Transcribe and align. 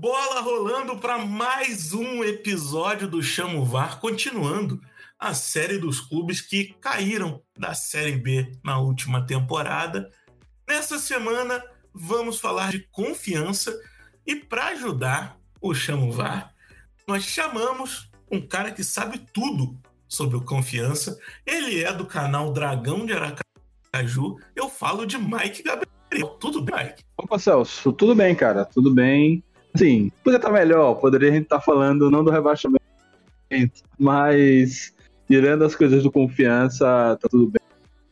Bola 0.00 0.40
rolando 0.40 0.96
para 0.96 1.18
mais 1.18 1.92
um 1.92 2.22
episódio 2.22 3.08
do 3.08 3.20
Chamo 3.20 3.64
VAR, 3.64 3.98
continuando 3.98 4.80
a 5.18 5.34
série 5.34 5.76
dos 5.76 5.98
clubes 5.98 6.40
que 6.40 6.72
caíram 6.80 7.42
da 7.58 7.74
Série 7.74 8.16
B 8.16 8.52
na 8.62 8.78
última 8.78 9.26
temporada. 9.26 10.08
Nessa 10.68 11.00
semana 11.00 11.60
vamos 11.92 12.38
falar 12.38 12.70
de 12.70 12.86
confiança 12.92 13.76
e 14.24 14.36
para 14.36 14.68
ajudar 14.68 15.36
o 15.60 15.74
Chamo 15.74 16.12
VAR, 16.12 16.54
nós 17.04 17.24
chamamos 17.24 18.08
um 18.30 18.40
cara 18.40 18.70
que 18.70 18.84
sabe 18.84 19.26
tudo 19.32 19.76
sobre 20.06 20.36
o 20.36 20.44
confiança. 20.44 21.18
Ele 21.44 21.82
é 21.82 21.92
do 21.92 22.06
canal 22.06 22.52
Dragão 22.52 23.04
de 23.04 23.14
Aracaju. 23.14 24.36
Eu 24.54 24.68
falo 24.68 25.04
de 25.04 25.18
Mike 25.18 25.64
Gabriel. 25.64 25.88
Tudo 26.38 26.62
bem, 26.62 26.86
Mike? 26.86 27.02
Opa, 27.16 27.36
Celso, 27.36 27.92
tudo 27.92 28.14
bem, 28.14 28.32
cara, 28.32 28.64
tudo 28.64 28.94
bem. 28.94 29.42
Sim, 29.78 30.10
poderia 30.24 30.38
estar 30.38 30.50
melhor, 30.50 30.94
poderia 30.96 31.30
a 31.30 31.32
gente 31.32 31.44
estar 31.44 31.60
falando 31.60 32.10
não 32.10 32.24
do 32.24 32.32
rebaixamento, 32.32 32.82
mas 33.96 34.92
tirando 35.28 35.62
as 35.62 35.76
coisas 35.76 36.02
do 36.02 36.10
confiança, 36.10 37.16
tá 37.20 37.28
tudo 37.28 37.52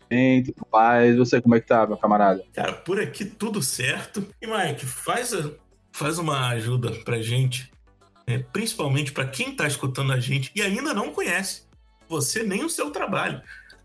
bem, 0.09 0.45
tudo 0.45 0.65
paz. 0.71 1.17
Você, 1.17 1.41
como 1.41 1.57
é 1.57 1.61
que 1.61 1.67
tá, 1.67 1.85
meu 1.85 1.97
camarada? 1.97 2.45
Cara, 2.55 2.73
por 2.73 3.01
aqui 3.01 3.25
tudo 3.25 3.61
certo. 3.61 4.25
E 4.41 4.47
Mike, 4.47 4.87
faz, 4.87 5.35
faz 5.91 6.19
uma 6.19 6.51
ajuda 6.51 6.93
pra 7.05 7.21
gente, 7.21 7.73
é, 8.29 8.39
principalmente 8.39 9.11
para 9.11 9.27
quem 9.27 9.55
tá 9.55 9.67
escutando 9.67 10.13
a 10.13 10.21
gente 10.21 10.53
e 10.55 10.63
ainda 10.63 10.95
não 10.95 11.13
conhece 11.13 11.67
você 12.09 12.45
nem 12.45 12.65
o 12.65 12.71
seu 12.71 12.93
trabalho. 12.93 13.43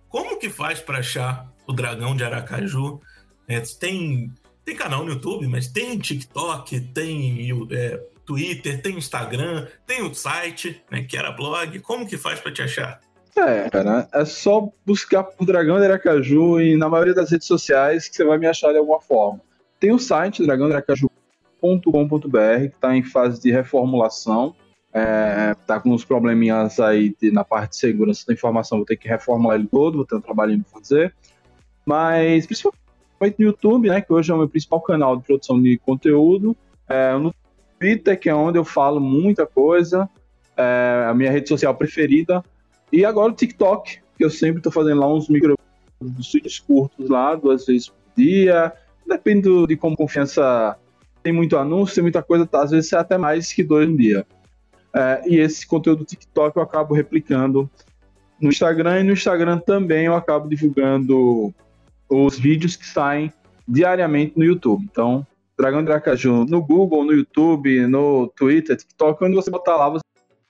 Como 0.07 0.37
que 0.37 0.49
faz 0.49 0.79
para 0.79 0.99
achar 0.99 1.51
o 1.65 1.73
Dragão 1.73 2.15
de 2.15 2.23
Aracaju? 2.23 3.01
É, 3.47 3.59
tem 3.59 4.31
tem 4.63 4.75
canal 4.75 5.03
no 5.03 5.11
YouTube, 5.11 5.47
mas 5.47 5.67
tem 5.67 5.97
TikTok, 5.97 6.79
tem 6.79 7.49
é, 7.71 7.97
Twitter, 8.25 8.81
tem 8.81 8.97
Instagram, 8.97 9.67
tem 9.85 10.03
o 10.03 10.13
site, 10.13 10.81
né, 10.89 11.03
que 11.03 11.17
era 11.17 11.31
blog. 11.31 11.79
Como 11.79 12.07
que 12.07 12.17
faz 12.17 12.39
para 12.39 12.51
te 12.51 12.61
achar? 12.61 13.01
É, 13.35 13.69
cara, 13.69 14.07
é 14.13 14.25
só 14.25 14.69
buscar 14.85 15.23
por 15.23 15.45
Dragão 15.45 15.79
de 15.79 15.85
Aracaju 15.85 16.59
e 16.59 16.75
na 16.75 16.89
maioria 16.89 17.13
das 17.13 17.31
redes 17.31 17.47
sociais 17.47 18.09
que 18.09 18.15
você 18.15 18.25
vai 18.25 18.37
me 18.37 18.45
achar 18.45 18.71
de 18.71 18.77
alguma 18.77 18.99
forma. 18.99 19.39
Tem 19.79 19.91
o 19.91 19.99
site 19.99 20.45
dragãodearacaju.com.br 20.45 21.21
que 21.61 22.75
está 22.75 22.95
em 22.95 23.03
fase 23.03 23.41
de 23.41 23.51
reformulação. 23.51 24.55
É, 24.93 25.55
tá 25.65 25.79
com 25.79 25.91
uns 25.91 26.03
probleminhas 26.03 26.77
aí 26.79 27.15
de, 27.21 27.31
na 27.31 27.45
parte 27.45 27.71
de 27.71 27.77
segurança 27.77 28.25
da 28.27 28.33
informação, 28.33 28.79
vou 28.79 28.85
ter 28.85 28.97
que 28.97 29.07
reformular 29.07 29.57
ele 29.57 29.69
todo, 29.71 29.95
vou 29.95 30.05
ter 30.05 30.15
um 30.15 30.21
trabalhinho 30.21 30.63
para 30.63 30.79
fazer. 30.79 31.15
Mas 31.85 32.45
principalmente 32.45 32.80
principalmente 33.21 33.39
no 33.39 33.45
YouTube, 33.45 33.89
né, 33.89 34.01
que 34.01 34.11
hoje 34.11 34.31
é 34.31 34.33
o 34.33 34.37
meu 34.37 34.49
principal 34.49 34.81
canal 34.81 35.15
de 35.15 35.23
produção 35.23 35.61
de 35.61 35.77
conteúdo, 35.77 36.57
é, 36.89 37.13
no 37.15 37.33
Twitter, 37.79 38.19
que 38.19 38.29
é 38.29 38.35
onde 38.35 38.57
eu 38.57 38.65
falo 38.65 38.99
muita 38.99 39.45
coisa, 39.45 40.09
é 40.57 41.05
a 41.07 41.13
minha 41.13 41.31
rede 41.31 41.47
social 41.47 41.75
preferida, 41.75 42.43
e 42.91 43.05
agora 43.05 43.31
o 43.31 43.35
TikTok, 43.35 43.99
que 44.17 44.25
eu 44.25 44.29
sempre 44.29 44.57
estou 44.57 44.71
fazendo 44.71 44.99
lá 44.99 45.13
uns 45.13 45.29
micro 45.29 45.55
vídeos 46.01 46.59
curtos 46.59 47.09
lá, 47.09 47.35
duas 47.35 47.65
vezes 47.65 47.89
por 47.89 47.97
dia, 48.17 48.73
depende 49.07 49.43
do, 49.43 49.67
de 49.67 49.77
como 49.77 49.95
confiança 49.95 50.75
tem 51.21 51.31
muito 51.31 51.55
anúncio, 51.55 51.95
tem 51.95 52.01
muita 52.01 52.23
coisa, 52.23 52.47
tá, 52.47 52.63
às 52.63 52.71
vezes 52.71 52.91
é 52.91 52.97
até 52.97 53.17
mais 53.17 53.53
que 53.53 53.63
dois 53.63 53.87
no 53.87 53.95
dia. 53.95 54.25
É, 54.93 55.21
e 55.27 55.37
esse 55.37 55.65
conteúdo 55.65 55.99
do 55.99 56.05
TikTok 56.05 56.57
eu 56.57 56.63
acabo 56.63 56.95
replicando 56.95 57.69
no 58.41 58.49
Instagram, 58.49 59.01
e 59.01 59.03
no 59.03 59.13
Instagram 59.13 59.59
também 59.59 60.05
eu 60.05 60.15
acabo 60.15 60.49
divulgando 60.49 61.53
os 62.11 62.37
vídeos 62.37 62.75
que 62.75 62.85
saem 62.85 63.31
diariamente 63.65 64.37
no 64.37 64.43
YouTube. 64.43 64.83
Então, 64.83 65.25
Dragão 65.57 65.83
Dracaju 65.83 66.45
no 66.45 66.61
Google, 66.61 67.05
no 67.05 67.13
YouTube, 67.13 67.87
no 67.87 68.27
Twitter, 68.35 68.75
TikTok, 68.75 69.23
onde 69.23 69.35
você 69.35 69.49
botar 69.49 69.77
lá, 69.77 69.89
você 69.89 70.01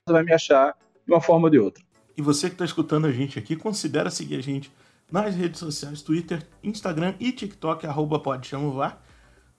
vai 0.09 0.23
me 0.23 0.33
achar 0.33 0.75
de 1.05 1.13
uma 1.13 1.21
forma 1.21 1.45
ou 1.45 1.49
de 1.51 1.59
outra. 1.59 1.83
E 2.17 2.21
você 2.21 2.47
que 2.47 2.55
está 2.55 2.65
escutando 2.65 3.05
a 3.05 3.11
gente 3.11 3.37
aqui, 3.37 3.55
considera 3.55 4.09
seguir 4.09 4.37
a 4.37 4.41
gente 4.41 4.71
nas 5.11 5.35
redes 5.35 5.59
sociais, 5.59 6.01
Twitter, 6.01 6.45
Instagram 6.63 7.13
e 7.19 7.31
TikTok, 7.31 7.85
arroba 7.85 8.19
pode. 8.19 8.49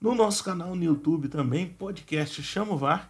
No 0.01 0.13
nosso 0.13 0.43
canal 0.43 0.75
no 0.75 0.83
YouTube 0.83 1.29
também, 1.29 1.67
podcast 1.67 2.41
Chamo 2.43 2.75
VAR. 2.75 3.09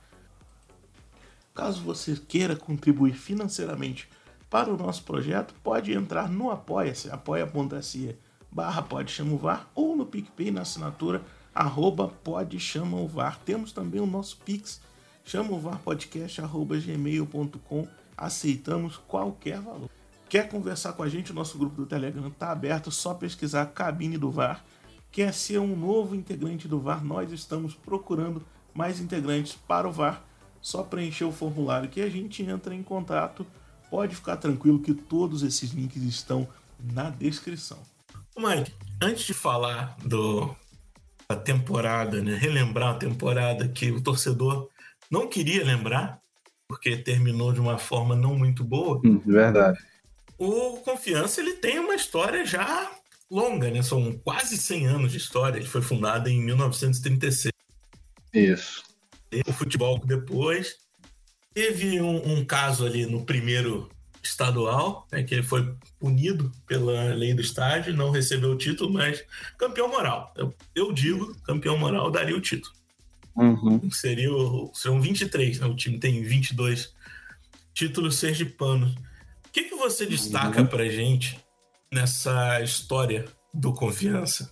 Caso 1.56 1.82
você 1.82 2.16
queira 2.16 2.56
contribuir 2.56 3.14
financeiramente 3.14 4.08
para 4.50 4.72
o 4.72 4.78
nosso 4.78 5.04
projeto, 5.04 5.56
pode 5.64 5.94
entrar 5.94 6.30
no 6.30 6.52
Apoia-se, 6.52 7.10
apoia.se 7.10 8.16
barra 8.54 8.82
pode 8.82 9.12
chama 9.12 9.34
o 9.34 9.38
VAR 9.38 9.68
ou 9.74 9.96
no 9.96 10.06
PicPay 10.06 10.52
na 10.52 10.62
assinatura 10.62 11.24
arroba 11.54 12.08
pode 12.08 12.60
chama 12.60 12.98
o 12.98 13.08
VAR. 13.08 13.40
Temos 13.40 13.72
também 13.72 14.00
o 14.00 14.06
nosso 14.06 14.38
Pix, 14.38 14.82
chama 15.26 15.52
o 15.52 15.60
VAR 15.60 15.80
podcast 15.80 16.42
arroba 16.42 16.78
gmail.com. 16.78 17.88
Aceitamos 18.16 18.98
qualquer 19.08 19.60
valor. 19.60 19.90
Quer 20.30 20.50
conversar 20.50 20.94
com 20.94 21.04
a 21.04 21.10
gente? 21.10 21.32
O 21.32 21.36
nosso 21.36 21.58
grupo 21.58 21.76
do 21.76 21.86
Telegram 21.86 22.28
está 22.28 22.52
aberto, 22.52 22.92
só 22.92 23.14
pesquisar 23.14 23.66
cabine 23.68 24.18
do 24.18 24.32
VAR. 24.32 24.64
Quer 25.12 25.34
ser 25.34 25.60
um 25.60 25.76
novo 25.76 26.16
integrante 26.16 26.68
do 26.68 26.80
VAR? 26.80 27.04
Nós 27.04 27.32
estamos 27.32 27.74
procurando 27.76 28.44
mais 28.74 29.00
integrantes 29.00 29.54
para 29.68 29.88
o 29.88 29.92
VAR. 29.92 30.24
Só 30.62 30.82
preencher 30.82 31.26
o 31.26 31.32
formulário 31.32 31.90
que 31.90 32.02
a 32.02 32.10
gente 32.10 32.42
entra 32.42 32.74
em 32.74 32.82
contato. 32.82 33.46
Pode 33.92 34.16
ficar 34.16 34.38
tranquilo 34.38 34.80
que 34.80 34.94
todos 34.94 35.44
esses 35.44 35.72
links 35.72 36.02
estão 36.02 36.48
na 36.80 37.10
descrição. 37.10 37.93
Mike, 38.38 38.72
antes 39.02 39.26
de 39.26 39.34
falar 39.34 39.96
do, 40.04 40.56
da 41.30 41.36
temporada, 41.36 42.22
né, 42.22 42.36
relembrar 42.36 42.96
a 42.96 42.98
temporada 42.98 43.68
que 43.68 43.92
o 43.92 44.02
torcedor 44.02 44.70
não 45.10 45.28
queria 45.28 45.64
lembrar, 45.64 46.20
porque 46.68 46.98
terminou 46.98 47.52
de 47.52 47.60
uma 47.60 47.78
forma 47.78 48.16
não 48.16 48.36
muito 48.36 48.64
boa. 48.64 49.00
Hum, 49.06 49.22
verdade. 49.26 49.80
O 50.38 50.78
Confiança 50.78 51.42
ele 51.42 51.54
tem 51.54 51.80
uma 51.80 51.96
história 51.96 52.46
já 52.46 52.92
longa, 53.30 53.70
né? 53.70 53.82
São 53.82 54.12
quase 54.24 54.58
100 54.58 54.88
anos 54.88 55.12
de 55.12 55.18
história. 55.18 55.58
Ele 55.58 55.68
foi 55.68 55.82
fundado 55.82 56.30
em 56.30 56.42
1936. 56.44 57.52
Isso. 58.34 58.84
O 59.48 59.54
futebol 59.54 60.00
depois 60.00 60.78
teve 61.54 62.02
um, 62.02 62.34
um 62.34 62.46
caso 62.46 62.86
ali 62.86 63.06
no 63.06 63.26
primeiro 63.26 63.90
estadual, 64.24 65.08
né, 65.12 65.24
que 65.24 65.36
ele 65.36 65.44
foi 65.44 65.76
punido 66.00 66.52
pela 66.66 67.14
lei 67.14 67.34
do 67.34 67.42
estádio, 67.42 67.96
não 67.96 68.10
recebeu 68.10 68.52
o 68.52 68.58
título, 68.58 68.92
mas 68.92 69.24
campeão 69.58 69.90
moral. 69.90 70.34
Eu, 70.38 70.54
eu 70.74 70.94
digo, 70.94 71.36
campeão 71.44 71.78
moral 71.78 72.10
daria 72.10 72.36
o 72.36 72.42
título. 72.42 72.74
Uhum. 73.36 73.92
Seria 73.92 74.32
o, 74.32 74.72
seriam 74.74 75.02
23, 75.02 75.60
né? 75.60 75.68
o 75.68 75.76
time 75.76 76.00
tem 76.00 76.22
22 76.22 76.94
títulos 77.74 78.18
sergipanos. 78.18 78.94
O 78.94 79.52
que, 79.52 79.64
que 79.64 79.76
você 79.76 80.06
destaca 80.06 80.62
uhum. 80.62 80.68
pra 80.68 80.88
gente 80.88 81.40
nessa 81.92 82.62
história 82.62 83.26
do 83.54 83.74
Confiança? 83.74 84.52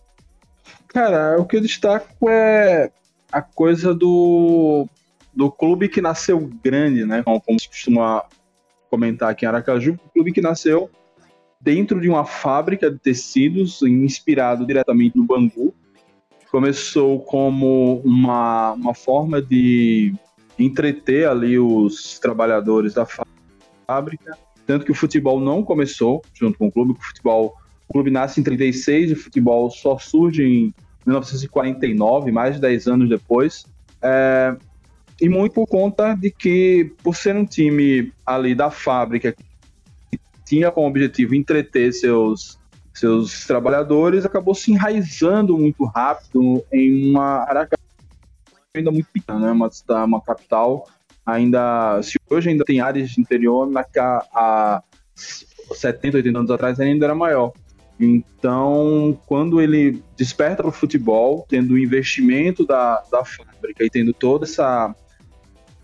Cara, 0.88 1.40
o 1.40 1.46
que 1.46 1.58
eu 1.58 1.62
destaco 1.62 2.30
é 2.30 2.92
a 3.32 3.42
coisa 3.42 3.94
do, 3.94 4.88
do 5.34 5.50
clube 5.50 5.88
que 5.88 6.02
nasceu 6.02 6.52
grande, 6.64 7.06
né? 7.06 7.24
Como, 7.24 7.40
como 7.40 7.60
se 7.60 7.70
costuma 7.70 8.26
comentar 8.92 9.32
aqui 9.32 9.46
em 9.46 9.48
Aracaju, 9.48 9.94
um 9.94 10.10
clube 10.14 10.34
que 10.34 10.42
nasceu 10.42 10.90
dentro 11.62 12.02
de 12.02 12.10
uma 12.10 12.26
fábrica 12.26 12.92
de 12.92 13.00
tecidos, 13.00 13.82
inspirado 13.84 14.66
diretamente 14.66 15.18
no 15.18 15.24
Bangu. 15.24 15.74
Começou 16.52 17.22
como 17.22 18.02
uma, 18.04 18.74
uma 18.74 18.94
forma 18.94 19.42
de 19.42 20.14
entreter 20.60 21.28
ali 21.28 21.58
os 21.58 22.20
trabalhadores 22.20 22.94
da 22.94 23.08
fábrica, 23.88 24.38
tanto 24.68 24.86
que 24.86 24.92
o 24.92 24.96
futebol 24.96 25.40
não 25.40 25.64
começou 25.64 26.22
junto 26.34 26.58
com 26.58 26.68
o 26.68 26.72
clube, 26.72 26.92
o 26.92 27.02
futebol 27.02 27.56
o 27.88 27.94
clube 27.94 28.10
nasce 28.10 28.40
em 28.40 28.44
36 28.44 29.10
e 29.10 29.14
o 29.14 29.18
futebol 29.18 29.70
só 29.70 29.98
surge 29.98 30.44
em 30.44 30.74
1949, 31.06 32.32
mais 32.32 32.56
de 32.56 32.62
10 32.62 32.88
anos 32.88 33.10
depois. 33.10 33.66
É, 34.02 34.56
e 35.22 35.30
muito 35.30 35.54
por 35.54 35.68
conta 35.68 36.16
de 36.16 36.32
que, 36.32 36.92
por 37.04 37.16
ser 37.16 37.36
um 37.36 37.46
time 37.46 38.12
ali 38.26 38.56
da 38.56 38.72
fábrica 38.72 39.32
que 39.32 40.20
tinha 40.44 40.72
como 40.72 40.88
objetivo 40.88 41.36
entreter 41.36 41.94
seus, 41.94 42.60
seus 42.92 43.46
trabalhadores, 43.46 44.26
acabou 44.26 44.56
se 44.56 44.72
enraizando 44.72 45.56
muito 45.56 45.86
rápido 45.86 46.66
em 46.74 47.12
uma 47.12 47.44
Aracaju 47.44 47.80
ainda 48.74 48.90
muito 48.90 49.10
pequena, 49.14 49.40
né? 49.40 49.52
uma, 49.52 49.70
uma 50.06 50.22
capital 50.22 50.88
ainda, 51.24 52.02
se 52.02 52.18
hoje 52.28 52.50
ainda 52.50 52.64
tem 52.66 52.82
áreas 52.82 53.12
de 53.12 53.22
interior, 53.22 53.70
na, 53.70 53.86
há 54.34 54.82
70, 55.72 56.18
80 56.18 56.40
anos 56.40 56.50
atrás 56.50 56.80
ainda 56.80 57.06
era 57.06 57.14
maior. 57.14 57.54
Então, 58.00 59.20
quando 59.28 59.62
ele 59.62 60.02
desperta 60.18 60.64
para 60.64 60.70
o 60.70 60.72
futebol, 60.72 61.46
tendo 61.48 61.76
o 61.76 61.78
investimento 61.78 62.66
da, 62.66 63.04
da 63.12 63.24
fábrica 63.24 63.86
e 63.86 63.90
tendo 63.92 64.12
toda 64.12 64.46
essa 64.46 64.96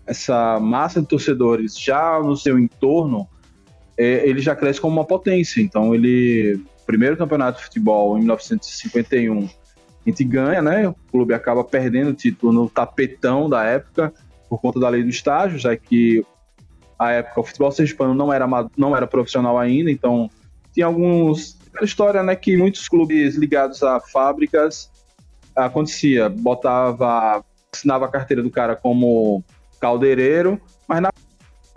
essa 0.08 0.58
massa 0.58 1.00
de 1.00 1.06
torcedores 1.06 1.78
já 1.78 2.18
no 2.20 2.36
seu 2.36 2.58
entorno, 2.58 3.28
é, 3.96 4.28
ele 4.28 4.40
já 4.40 4.56
cresce 4.56 4.80
como 4.80 4.96
uma 4.96 5.04
potência. 5.04 5.60
Então, 5.60 5.94
ele, 5.94 6.60
primeiro 6.86 7.16
campeonato 7.16 7.58
de 7.58 7.64
futebol 7.64 8.16
em 8.16 8.20
1951, 8.20 9.44
a 9.44 9.48
gente 10.08 10.24
ganha, 10.24 10.62
né? 10.62 10.88
O 10.88 10.94
clube 11.10 11.34
acaba 11.34 11.62
perdendo 11.62 12.10
o 12.10 12.14
título 12.14 12.52
no 12.52 12.70
tapetão 12.70 13.48
da 13.48 13.64
época. 13.64 14.12
por 14.48 14.60
conta 14.60 14.80
da 14.80 14.88
lei 14.88 15.02
do 15.02 15.10
estágio, 15.10 15.58
já 15.58 15.76
que 15.76 16.24
a 16.98 17.12
época 17.12 17.40
o 17.40 17.44
futebol 17.44 17.70
sergipano 17.70 18.14
não 18.14 18.32
era, 18.32 18.46
não 18.76 18.96
era 18.96 19.06
profissional 19.06 19.58
ainda, 19.58 19.90
então 19.90 20.30
tinha 20.72 20.86
alguns. 20.86 21.58
Aquela 21.68 21.84
história, 21.84 22.22
né, 22.22 22.34
que 22.34 22.56
muitos 22.56 22.88
clubes 22.88 23.36
ligados 23.36 23.82
a 23.82 24.00
fábricas 24.00 24.90
acontecia, 25.54 26.30
botava, 26.30 27.44
assinava 27.72 28.06
a 28.06 28.08
carteira 28.08 28.42
do 28.42 28.50
cara 28.50 28.74
como 28.74 29.44
caldeireiro, 29.80 30.60
mas 30.86 31.00
na 31.00 31.10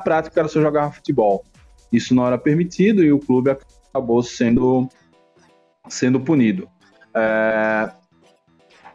prática 0.04 0.40
era 0.40 0.48
só 0.50 0.62
jogar 0.62 0.92
futebol. 0.92 1.44
Isso 1.92 2.16
não 2.16 2.26
era 2.26 2.38
permitido 2.38 3.04
e 3.04 3.12
o 3.12 3.20
clube 3.20 3.52
acabou 3.52 4.24
sendo, 4.24 4.88
sendo 5.90 6.20
punido. 6.20 6.68
É... 7.14 7.92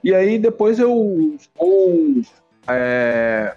E 0.03 0.15
aí 0.15 0.39
depois 0.39 0.79
eu 0.79 1.37
vou 1.59 2.23
é... 2.69 3.57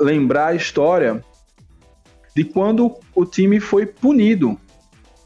lembrar 0.00 0.48
a 0.48 0.54
história 0.54 1.22
de 2.34 2.44
quando 2.44 2.94
o 3.14 3.24
time 3.24 3.60
foi 3.60 3.84
punido. 3.84 4.58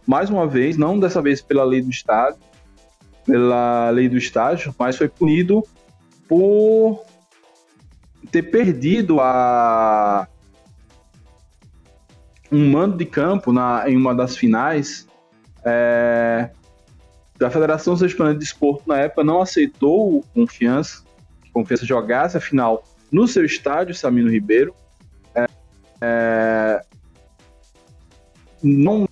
Mais 0.06 0.31
uma 0.31 0.47
vez, 0.47 0.77
não 0.77 0.99
dessa 0.99 1.23
vez 1.23 1.41
pela 1.41 1.62
lei 1.62 1.81
do 1.81 1.91
Estado, 1.91 2.37
pela 3.25 3.91
lei 3.91 4.09
do 4.09 4.17
estágio, 4.17 4.75
mas 4.79 4.97
foi 4.97 5.09
punido 5.09 5.62
por 6.29 7.05
ter 8.31 8.43
perdido 8.43 9.21
a 9.21 10.27
um 12.51 12.71
mando 12.71 12.97
de 12.97 13.07
campo 13.07 13.53
na, 13.53 13.89
em 13.89 13.97
uma 13.97 14.15
das 14.15 14.37
finais 14.37 15.07
é, 15.65 16.51
da 17.39 17.51
Federação 17.51 17.97
Sergipana 17.97 18.33
de 18.33 18.41
Desporto 18.41 18.85
na 18.87 18.99
época 18.99 19.25
não 19.25 19.41
aceitou 19.41 20.19
o 20.19 20.23
Confiança, 20.35 21.03
que 21.43 21.51
Confiança 21.51 21.87
jogasse 21.87 22.37
a 22.37 22.41
final 22.41 22.85
no 23.11 23.27
seu 23.27 23.45
estádio, 23.45 23.95
Samino 23.95 24.31
Ribeiro. 24.31 24.75
É, 25.35 25.47
é, 26.01 26.83
não, 28.63 29.09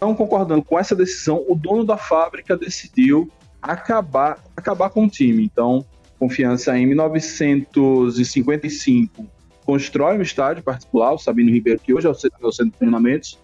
não 0.00 0.14
concordando 0.14 0.62
com 0.62 0.78
essa 0.78 0.96
decisão, 0.96 1.44
o 1.48 1.54
dono 1.54 1.84
da 1.84 1.96
fábrica 1.96 2.56
decidiu 2.56 3.30
acabar, 3.60 4.42
acabar 4.56 4.90
com 4.90 5.04
o 5.04 5.08
time. 5.08 5.44
Então, 5.44 5.84
Confiança 6.20 6.78
em 6.78 6.86
1955 6.86 9.26
constrói 9.64 10.18
um 10.18 10.22
estádio 10.22 10.62
particular, 10.62 11.14
o 11.14 11.18
Sabino 11.18 11.50
Ribeiro, 11.50 11.80
que 11.80 11.94
hoje 11.94 12.06
é 12.06 12.10
o 12.10 12.14
centro 12.14 12.50
de 12.50 12.70
treinamentos. 12.72 13.38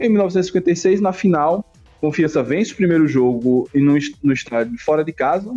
Em 0.00 0.08
1956, 0.08 1.00
na 1.00 1.12
final, 1.12 1.64
Confiança 2.00 2.42
vence 2.42 2.72
o 2.72 2.76
primeiro 2.76 3.06
jogo 3.06 3.68
no, 3.74 3.94
no 4.22 4.32
estádio 4.32 4.78
fora 4.80 5.04
de 5.04 5.12
casa. 5.12 5.54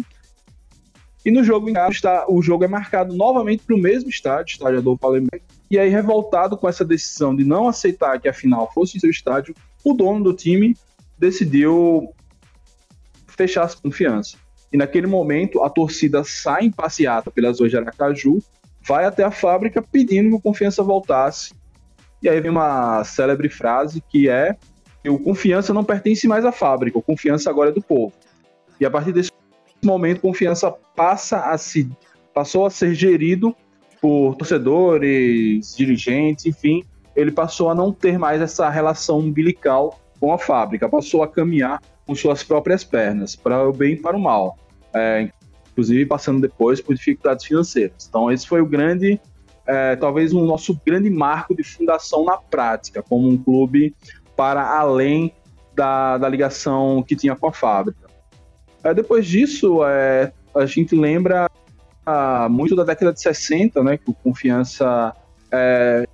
E 1.25 1.31
no 1.31 1.43
jogo 1.43 1.69
em 1.69 1.73
casa, 1.73 2.25
o 2.27 2.41
jogo 2.41 2.65
é 2.65 2.67
marcado 2.67 3.15
novamente 3.15 3.63
para 3.63 3.75
o 3.75 3.79
mesmo 3.79 4.09
estádio, 4.09 4.51
estádio 4.51 4.79
Adolfo 4.79 5.07
Alemão. 5.07 5.29
E 5.71 5.79
aí, 5.79 5.89
revoltado 5.89 6.55
com 6.57 6.69
essa 6.69 6.85
decisão 6.85 7.35
de 7.35 7.43
não 7.45 7.67
aceitar 7.67 8.19
que 8.19 8.27
a 8.27 8.33
final 8.33 8.69
fosse 8.73 8.97
em 8.97 8.99
seu 8.99 9.09
estádio, 9.09 9.55
o 9.83 9.93
dono 9.93 10.23
do 10.23 10.33
time 10.33 10.75
decidiu 11.17 12.13
fechar 13.25 13.63
as 13.63 13.73
confianças. 13.73 14.37
E 14.73 14.77
naquele 14.77 15.05
momento, 15.05 15.63
a 15.63 15.69
torcida 15.69 16.23
sai 16.23 16.65
em 16.65 16.71
passeata 16.71 17.29
pelas 17.29 17.59
ruas 17.59 17.69
de 17.69 17.77
Aracaju, 17.77 18.39
vai 18.81 19.05
até 19.05 19.23
a 19.23 19.29
fábrica 19.29 19.83
pedindo 19.83 20.29
que 20.29 20.35
o 20.35 20.41
Confiança 20.41 20.81
voltasse. 20.81 21.53
E 22.23 22.27
aí 22.27 22.41
vem 22.41 22.49
uma 22.49 23.03
célebre 23.03 23.49
frase 23.49 24.01
que 24.09 24.27
é 24.27 24.57
o 25.07 25.19
Confiança 25.19 25.73
não 25.73 25.83
pertence 25.83 26.27
mais 26.27 26.43
à 26.43 26.51
fábrica, 26.51 26.97
o 26.97 27.03
Confiança 27.03 27.49
agora 27.49 27.69
é 27.69 27.73
do 27.73 27.81
povo. 27.81 28.13
E 28.79 28.85
a 28.85 28.89
partir 28.89 29.11
desse 29.11 29.31
momento, 29.83 30.21
Confiança 30.21 30.71
passa 30.95 31.51
a 31.51 31.57
se 31.57 31.89
passou 32.33 32.65
a 32.65 32.69
ser 32.69 32.95
gerido 32.95 33.55
por 34.01 34.35
torcedores, 34.35 35.75
dirigentes, 35.75 36.45
enfim, 36.45 36.83
ele 37.15 37.31
passou 37.31 37.69
a 37.69 37.75
não 37.75 37.93
ter 37.93 38.17
mais 38.17 38.41
essa 38.41 38.69
relação 38.69 39.19
umbilical 39.19 39.99
com 40.19 40.33
a 40.33 40.37
fábrica, 40.37 40.89
passou 40.89 41.21
a 41.21 41.27
caminhar 41.27 41.79
com 42.05 42.15
suas 42.15 42.43
próprias 42.43 42.83
pernas, 42.83 43.35
para 43.35 43.67
o 43.67 43.71
bem 43.71 43.93
e 43.93 43.97
para 43.97 44.15
o 44.15 44.19
mal, 44.19 44.57
é, 44.93 45.29
inclusive 45.71 46.05
passando 46.05 46.41
depois 46.41 46.81
por 46.81 46.95
dificuldades 46.95 47.45
financeiras. 47.45 48.07
Então, 48.07 48.31
esse 48.31 48.47
foi 48.47 48.61
o 48.61 48.65
grande, 48.65 49.19
é, 49.65 49.95
talvez 49.95 50.33
o 50.33 50.45
nosso 50.45 50.79
grande 50.85 51.09
marco 51.09 51.55
de 51.55 51.63
fundação 51.63 52.25
na 52.25 52.37
prática, 52.37 53.01
como 53.01 53.29
um 53.29 53.37
clube 53.37 53.95
para 54.35 54.77
além 54.77 55.33
da, 55.73 56.17
da 56.17 56.27
ligação 56.27 57.03
que 57.03 57.15
tinha 57.15 57.35
com 57.35 57.47
a 57.47 57.53
fábrica. 57.53 58.07
É, 58.83 58.93
depois 58.93 59.25
disso, 59.25 59.83
é, 59.85 60.31
a 60.53 60.65
gente 60.65 60.95
lembra 60.95 61.49
ah, 62.05 62.47
muito 62.49 62.75
da 62.75 62.83
década 62.83 63.13
de 63.13 63.21
60, 63.21 63.81
né, 63.83 63.97
que 63.97 64.09
o 64.09 64.13
Confiança 64.13 65.15
é, 65.51 66.05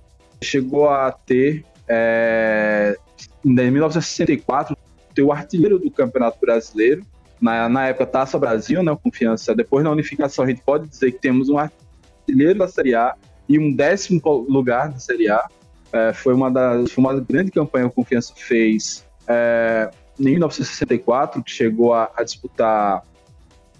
chegou 0.42 0.88
a 0.88 1.10
ter 1.10 1.64
é, 1.88 2.96
em 3.44 3.52
1964 3.52 4.76
o 5.22 5.32
artilheiro 5.32 5.78
do 5.78 5.90
Campeonato 5.90 6.38
Brasileiro, 6.40 7.04
na, 7.40 7.68
na 7.68 7.88
época 7.88 8.06
Taça 8.06 8.38
Brasil, 8.38 8.82
né, 8.82 8.96
confiança. 9.02 9.54
Depois 9.54 9.82
na 9.84 9.90
unificação 9.90 10.44
a 10.44 10.48
gente 10.48 10.62
pode 10.62 10.88
dizer 10.88 11.12
que 11.12 11.18
temos 11.18 11.48
um 11.48 11.58
artilheiro 11.58 12.58
da 12.58 12.68
Série 12.68 12.94
A 12.94 13.14
e 13.48 13.58
um 13.58 13.74
décimo 13.74 14.20
lugar 14.48 14.90
da 14.90 14.98
Série 14.98 15.30
A. 15.30 15.48
É, 15.92 16.12
foi 16.12 16.34
uma 16.34 16.50
das 16.50 16.92
foi 16.92 17.02
uma 17.02 17.18
grande 17.18 17.50
campanha 17.50 17.86
que 17.86 17.92
a 17.92 17.94
Confiança 17.94 18.32
fez 18.36 19.04
é, 19.26 19.90
em 20.18 20.24
1964, 20.24 21.42
que 21.42 21.50
chegou 21.50 21.94
a, 21.94 22.10
a 22.14 22.22
disputar 22.22 23.02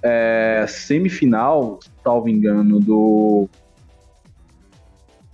é, 0.03 0.65
semifinal, 0.67 1.79
salvo 2.03 2.29
engano, 2.29 2.81
do, 2.81 3.49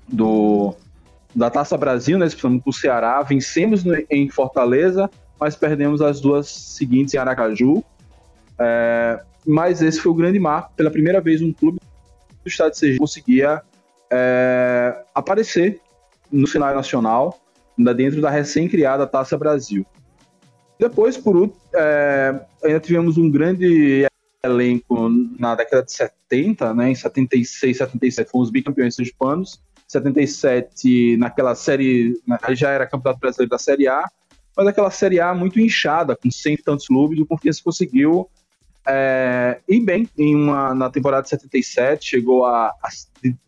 do 0.09 0.75
da 1.35 1.50
Taça 1.50 1.76
Brasil, 1.76 2.19
né? 2.19 2.26
Disputamos 2.26 2.62
com 2.64 2.70
o 2.70 2.73
Ceará, 2.73 3.23
vencemos 3.23 3.85
no, 3.85 3.94
em 4.11 4.29
Fortaleza, 4.29 5.09
mas 5.38 5.56
perdemos 5.56 6.00
as 6.00 6.21
duas 6.21 6.49
seguintes 6.49 7.15
em 7.15 7.19
Aracaju. 7.19 7.83
É, 8.59 9.21
mas 9.47 9.83
esse 9.83 10.00
foi 10.00 10.12
o 10.12 10.15
grande 10.15 10.38
marco. 10.38 10.73
Pela 10.77 10.91
primeira 10.91 11.21
vez, 11.21 11.43
um 11.43 11.53
clube 11.53 11.79
do 12.43 12.49
estado 12.49 12.73
de 12.73 12.79
Sergipe 12.79 12.99
conseguia 12.99 13.62
é, 14.11 15.05
aparecer 15.15 15.81
no 16.31 16.47
cenário 16.47 16.77
nacional, 16.77 17.38
ainda 17.79 17.94
dentro 17.94 18.21
da 18.21 18.31
recém-criada 18.31 19.06
Taça 19.06 19.37
Brasil. 19.37 19.87
Depois, 20.79 21.17
por 21.17 21.37
último, 21.37 21.61
é, 21.75 22.41
ainda 22.65 22.81
tivemos 22.81 23.17
um 23.17 23.31
grande 23.31 24.06
elenco 24.43 25.09
na 25.38 25.55
década 25.55 25.83
de 25.83 25.93
70, 25.93 26.75
né, 26.75 26.91
em 26.91 26.94
76, 26.94 27.77
77, 27.77 28.31
fomos 28.31 28.50
bicampeões 28.50 28.94
sergipanos. 28.94 29.61
77, 29.88 31.16
naquela 31.16 31.55
série, 31.55 32.21
já 32.50 32.71
era 32.71 32.87
campeonato 32.87 33.21
brasileiro 33.21 33.50
da 33.50 33.59
Série 33.59 33.87
A, 33.87 34.05
mas 34.56 34.66
aquela 34.66 34.90
Série 34.90 35.20
A 35.20 35.34
muito 35.34 35.60
inchada, 35.60 36.16
com 36.16 36.30
cento 36.30 36.60
e 36.60 36.62
tantos 36.62 36.86
clubes, 36.86 37.20
o 37.20 37.26
Confiança 37.26 37.60
conseguiu 37.62 38.28
é, 38.86 39.60
ir 39.68 39.80
bem 39.80 40.08
em 40.16 40.34
uma, 40.34 40.75
na 40.75 40.88
temporada 40.88 41.25
de 41.25 41.28
77, 41.28 42.08
chegou 42.08 42.46
a, 42.46 42.68
a 42.68 42.88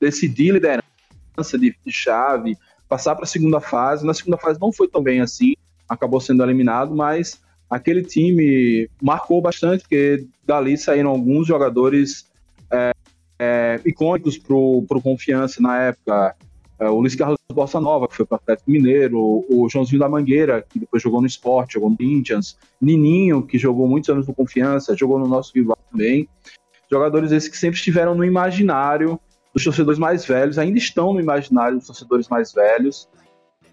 decidir 0.00 0.52
liderança 0.52 1.58
de, 1.58 1.74
de 1.84 1.92
chave, 1.92 2.56
passar 2.88 3.14
para 3.14 3.24
a 3.24 3.28
segunda 3.28 3.60
fase. 3.60 4.04
Na 4.04 4.14
segunda 4.14 4.36
fase 4.36 4.60
não 4.60 4.72
foi 4.72 4.88
tão 4.88 5.02
bem 5.02 5.20
assim, 5.20 5.54
acabou 5.88 6.20
sendo 6.20 6.42
eliminado, 6.42 6.94
mas 6.94 7.40
aquele 7.70 8.02
time 8.02 8.90
marcou 9.00 9.40
bastante, 9.40 9.82
porque 9.82 10.26
dali 10.44 10.76
saíram 10.76 11.10
alguns 11.10 11.46
jogadores 11.46 12.26
é, 12.70 12.92
é, 13.38 13.80
icônicos 13.84 14.36
para 14.36 14.56
o 14.56 15.02
Confiança 15.02 15.62
na 15.62 15.82
época. 15.84 16.36
É, 16.78 16.88
o 16.88 17.00
Luiz 17.00 17.14
Carlos 17.14 17.38
Bossa 17.52 17.80
Nova, 17.80 18.06
que 18.06 18.14
foi 18.14 18.25
para 18.25 18.37
o 18.37 18.40
Atlético 18.40 18.70
Mineiro, 18.70 19.44
o 19.49 19.68
Joãozinho 19.68 19.99
da 19.99 20.08
Mangueira, 20.08 20.64
que 20.68 20.78
depois 20.78 21.02
jogou 21.02 21.20
no 21.20 21.26
Esporte, 21.26 21.75
jogou 21.75 21.90
no 21.90 21.97
Corinthians, 21.97 22.56
Nininho, 22.80 23.42
que 23.42 23.58
jogou 23.58 23.88
muitos 23.88 24.08
anos 24.11 24.28
no 24.28 24.35
Confiança, 24.35 24.97
jogou 24.97 25.18
no 25.18 25.26
nosso 25.26 25.52
rival 25.54 25.76
também. 25.90 26.28
Jogadores 26.90 27.32
esses 27.32 27.49
que 27.49 27.58
sempre 27.58 27.76
estiveram 27.76 28.14
no 28.14 28.25
imaginário 28.25 29.18
dos 29.52 29.64
torcedores 29.64 29.99
mais 29.99 30.25
velhos, 30.25 30.58
ainda 30.58 30.78
estão 30.78 31.12
no 31.12 31.20
imaginário 31.20 31.78
dos 31.78 31.87
torcedores 31.87 32.28
mais 32.28 32.52
velhos 32.52 33.08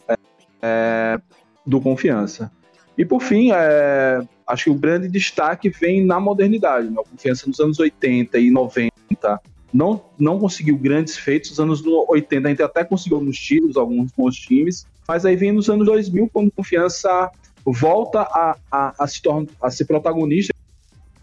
é, 0.07 0.15
é, 0.62 1.21
do 1.65 1.79
Confiança. 1.79 2.51
E 2.97 3.05
por 3.05 3.21
fim, 3.21 3.51
é, 3.53 4.19
acho 4.47 4.65
que 4.65 4.69
o 4.69 4.75
grande 4.75 5.07
destaque 5.07 5.69
vem 5.69 6.03
na 6.03 6.19
modernidade. 6.19 6.89
Né? 6.89 6.95
A 7.00 7.09
Confiança 7.09 7.47
nos 7.47 7.59
anos 7.59 7.79
80 7.79 8.39
e 8.39 8.50
90 8.50 9.41
não, 9.75 10.01
não 10.17 10.39
conseguiu 10.39 10.77
grandes 10.77 11.17
feitos. 11.17 11.50
Nos 11.50 11.60
anos 11.60 11.84
80 12.08 12.48
a 12.48 12.50
gente 12.50 12.63
até 12.63 12.86
conseguiu 12.86 13.17
alguns 13.17 13.38
títulos, 13.38 13.75
alguns 13.75 14.10
bons 14.13 14.38
times, 14.38 14.88
mas 15.05 15.25
aí 15.25 15.36
vem 15.36 15.51
nos 15.51 15.70
anos 15.70 15.86
2000 15.86 16.29
quando 16.32 16.50
Confiança 16.50 17.29
volta 17.65 18.22
a, 18.22 18.55
a, 18.72 19.03
a, 19.03 19.08
se, 19.08 19.22
torna, 19.22 19.50
a 19.62 19.70
ser 19.70 19.84
protagonista 19.84 20.53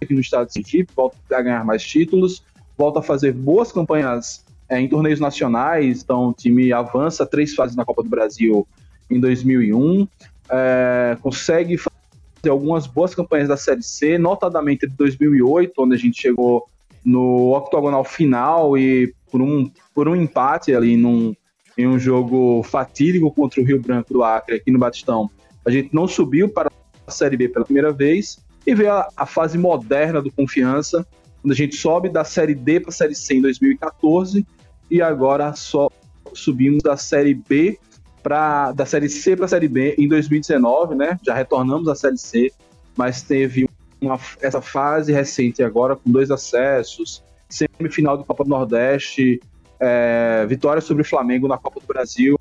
aqui 0.02 0.12
no 0.12 0.20
estado 0.20 0.48
de 0.48 0.52
Sergipe, 0.52 0.92
volta 0.94 1.16
a 1.32 1.40
ganhar 1.40 1.64
mais 1.64 1.82
títulos, 1.82 2.44
volta 2.76 2.98
a 2.98 3.02
fazer 3.02 3.32
boas 3.32 3.72
campanhas 3.72 4.44
é, 4.68 4.78
em 4.78 4.86
torneios 4.86 5.18
nacionais, 5.18 6.02
então 6.02 6.28
o 6.28 6.32
time 6.34 6.74
avança 6.74 7.24
três 7.24 7.54
fases 7.54 7.74
na 7.74 7.86
Copa 7.86 8.02
do 8.02 8.10
Brasil 8.10 8.68
em 9.08 9.18
2001, 9.18 10.06
é, 10.50 11.16
consegue 11.22 11.78
fazer 11.78 12.50
algumas 12.50 12.86
boas 12.86 13.14
campanhas 13.14 13.48
da 13.48 13.56
Série 13.56 13.82
C, 13.82 14.18
notadamente 14.18 14.86
de 14.86 14.94
2008, 14.94 15.72
onde 15.78 15.94
a 15.94 15.98
gente 15.98 16.20
chegou 16.20 16.66
no 17.04 17.54
octogonal 17.54 18.04
final 18.04 18.76
e 18.76 19.12
por 19.30 19.40
um, 19.40 19.70
por 19.94 20.08
um 20.08 20.14
empate 20.14 20.74
ali 20.74 20.96
num, 20.96 21.34
em 21.76 21.86
um 21.86 21.98
jogo 21.98 22.62
fatídico 22.62 23.30
contra 23.30 23.60
o 23.60 23.64
Rio 23.64 23.80
Branco 23.80 24.12
do 24.12 24.22
Acre 24.22 24.56
aqui 24.56 24.70
no 24.70 24.78
Batistão. 24.78 25.30
A 25.64 25.70
gente 25.70 25.90
não 25.92 26.06
subiu 26.06 26.48
para 26.48 26.70
a 27.06 27.10
Série 27.10 27.36
B 27.36 27.48
pela 27.48 27.64
primeira 27.64 27.92
vez 27.92 28.38
e 28.66 28.74
veio 28.74 28.92
a, 28.92 29.08
a 29.16 29.26
fase 29.26 29.58
moderna 29.58 30.20
do 30.20 30.30
Confiança, 30.30 31.06
quando 31.40 31.52
a 31.52 31.56
gente 31.56 31.76
sobe 31.76 32.08
da 32.08 32.24
Série 32.24 32.54
D 32.54 32.80
para 32.80 32.90
a 32.90 32.92
Série 32.92 33.14
C 33.14 33.34
em 33.34 33.42
2014 33.42 34.46
e 34.90 35.02
agora 35.02 35.54
só 35.54 35.88
subimos 36.32 36.82
da 36.82 36.96
Série 36.96 37.34
B 37.34 37.78
para 38.22 38.70
da 38.72 38.86
Série 38.86 39.08
C 39.08 39.34
para 39.34 39.46
a 39.46 39.48
Série 39.48 39.68
B 39.68 39.94
em 39.98 40.06
2019, 40.06 40.94
né? 40.94 41.18
Já 41.24 41.34
retornamos 41.34 41.88
à 41.88 41.94
Série 41.94 42.18
C, 42.18 42.52
mas 42.96 43.22
teve 43.22 43.68
uma, 44.02 44.18
essa 44.40 44.60
fase 44.60 45.12
recente 45.12 45.62
agora 45.62 45.96
com 45.96 46.10
dois 46.10 46.30
acessos, 46.30 47.22
semifinal 47.48 48.18
de 48.18 48.24
Copa 48.24 48.44
do 48.44 48.50
Nordeste, 48.50 49.40
é, 49.80 50.44
vitória 50.48 50.80
sobre 50.80 51.02
o 51.02 51.04
Flamengo 51.04 51.48
na 51.48 51.56
Copa 51.56 51.80
do 51.80 51.86
Brasil, 51.86 52.38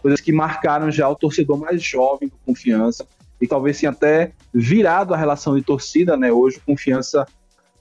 coisas 0.00 0.20
que 0.20 0.32
marcaram 0.32 0.90
já 0.90 1.08
o 1.08 1.14
torcedor 1.14 1.58
mais 1.58 1.82
jovem 1.82 2.28
do 2.28 2.36
Confiança 2.44 3.06
e 3.40 3.46
talvez 3.46 3.78
tenha 3.78 3.90
até 3.90 4.32
virado 4.52 5.14
a 5.14 5.16
relação 5.16 5.56
de 5.56 5.62
torcida, 5.62 6.16
né? 6.16 6.32
Hoje 6.32 6.58
o 6.58 6.60
Confiança 6.60 7.26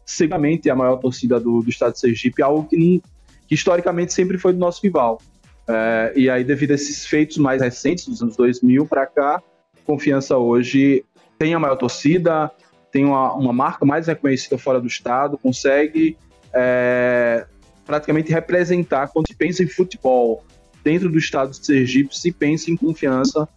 seguramente 0.06 0.70
é 0.70 0.72
a 0.72 0.76
maior 0.76 0.98
torcida 0.98 1.40
do, 1.40 1.62
do 1.62 1.70
estado 1.70 1.94
de 1.94 2.00
Sergipe, 2.00 2.42
algo 2.42 2.68
que, 2.68 3.02
que 3.48 3.56
historicamente 3.56 4.14
sempre 4.14 4.38
foi 4.38 4.54
do 4.54 4.60
nosso 4.60 4.82
rival. 4.82 5.22
É, 5.68 6.14
e 6.16 6.30
aí, 6.30 6.44
devido 6.44 6.72
a 6.72 6.76
esses 6.76 7.06
feitos 7.06 7.38
mais 7.38 7.62
recentes, 7.62 8.08
dos 8.08 8.22
anos 8.22 8.36
2000 8.36 8.86
para 8.86 9.06
cá, 9.06 9.42
Confiança 9.86 10.38
hoje 10.38 11.04
tem 11.38 11.54
a 11.54 11.60
maior 11.60 11.76
torcida, 11.76 12.52
tem 12.91 13.05
uma, 13.05 13.33
uma 13.33 13.53
marca 13.53 13.86
mais 13.86 14.07
reconhecida 14.07 14.57
fora 14.57 14.79
do 14.79 14.88
estado, 14.88 15.38
consegue 15.38 16.17
é, 16.53 17.45
praticamente 17.86 18.31
representar 18.31 19.07
quando 19.07 19.27
se 19.27 19.36
pensa 19.36 19.63
em 19.63 19.67
futebol 19.67 20.45
dentro 20.83 21.10
do 21.10 21.17
estado 21.17 21.51
de 21.51 21.65
Sergipe, 21.65 22.17
se 22.17 22.31
pensa 22.31 22.69
em 22.69 22.75
confiança, 22.75 23.48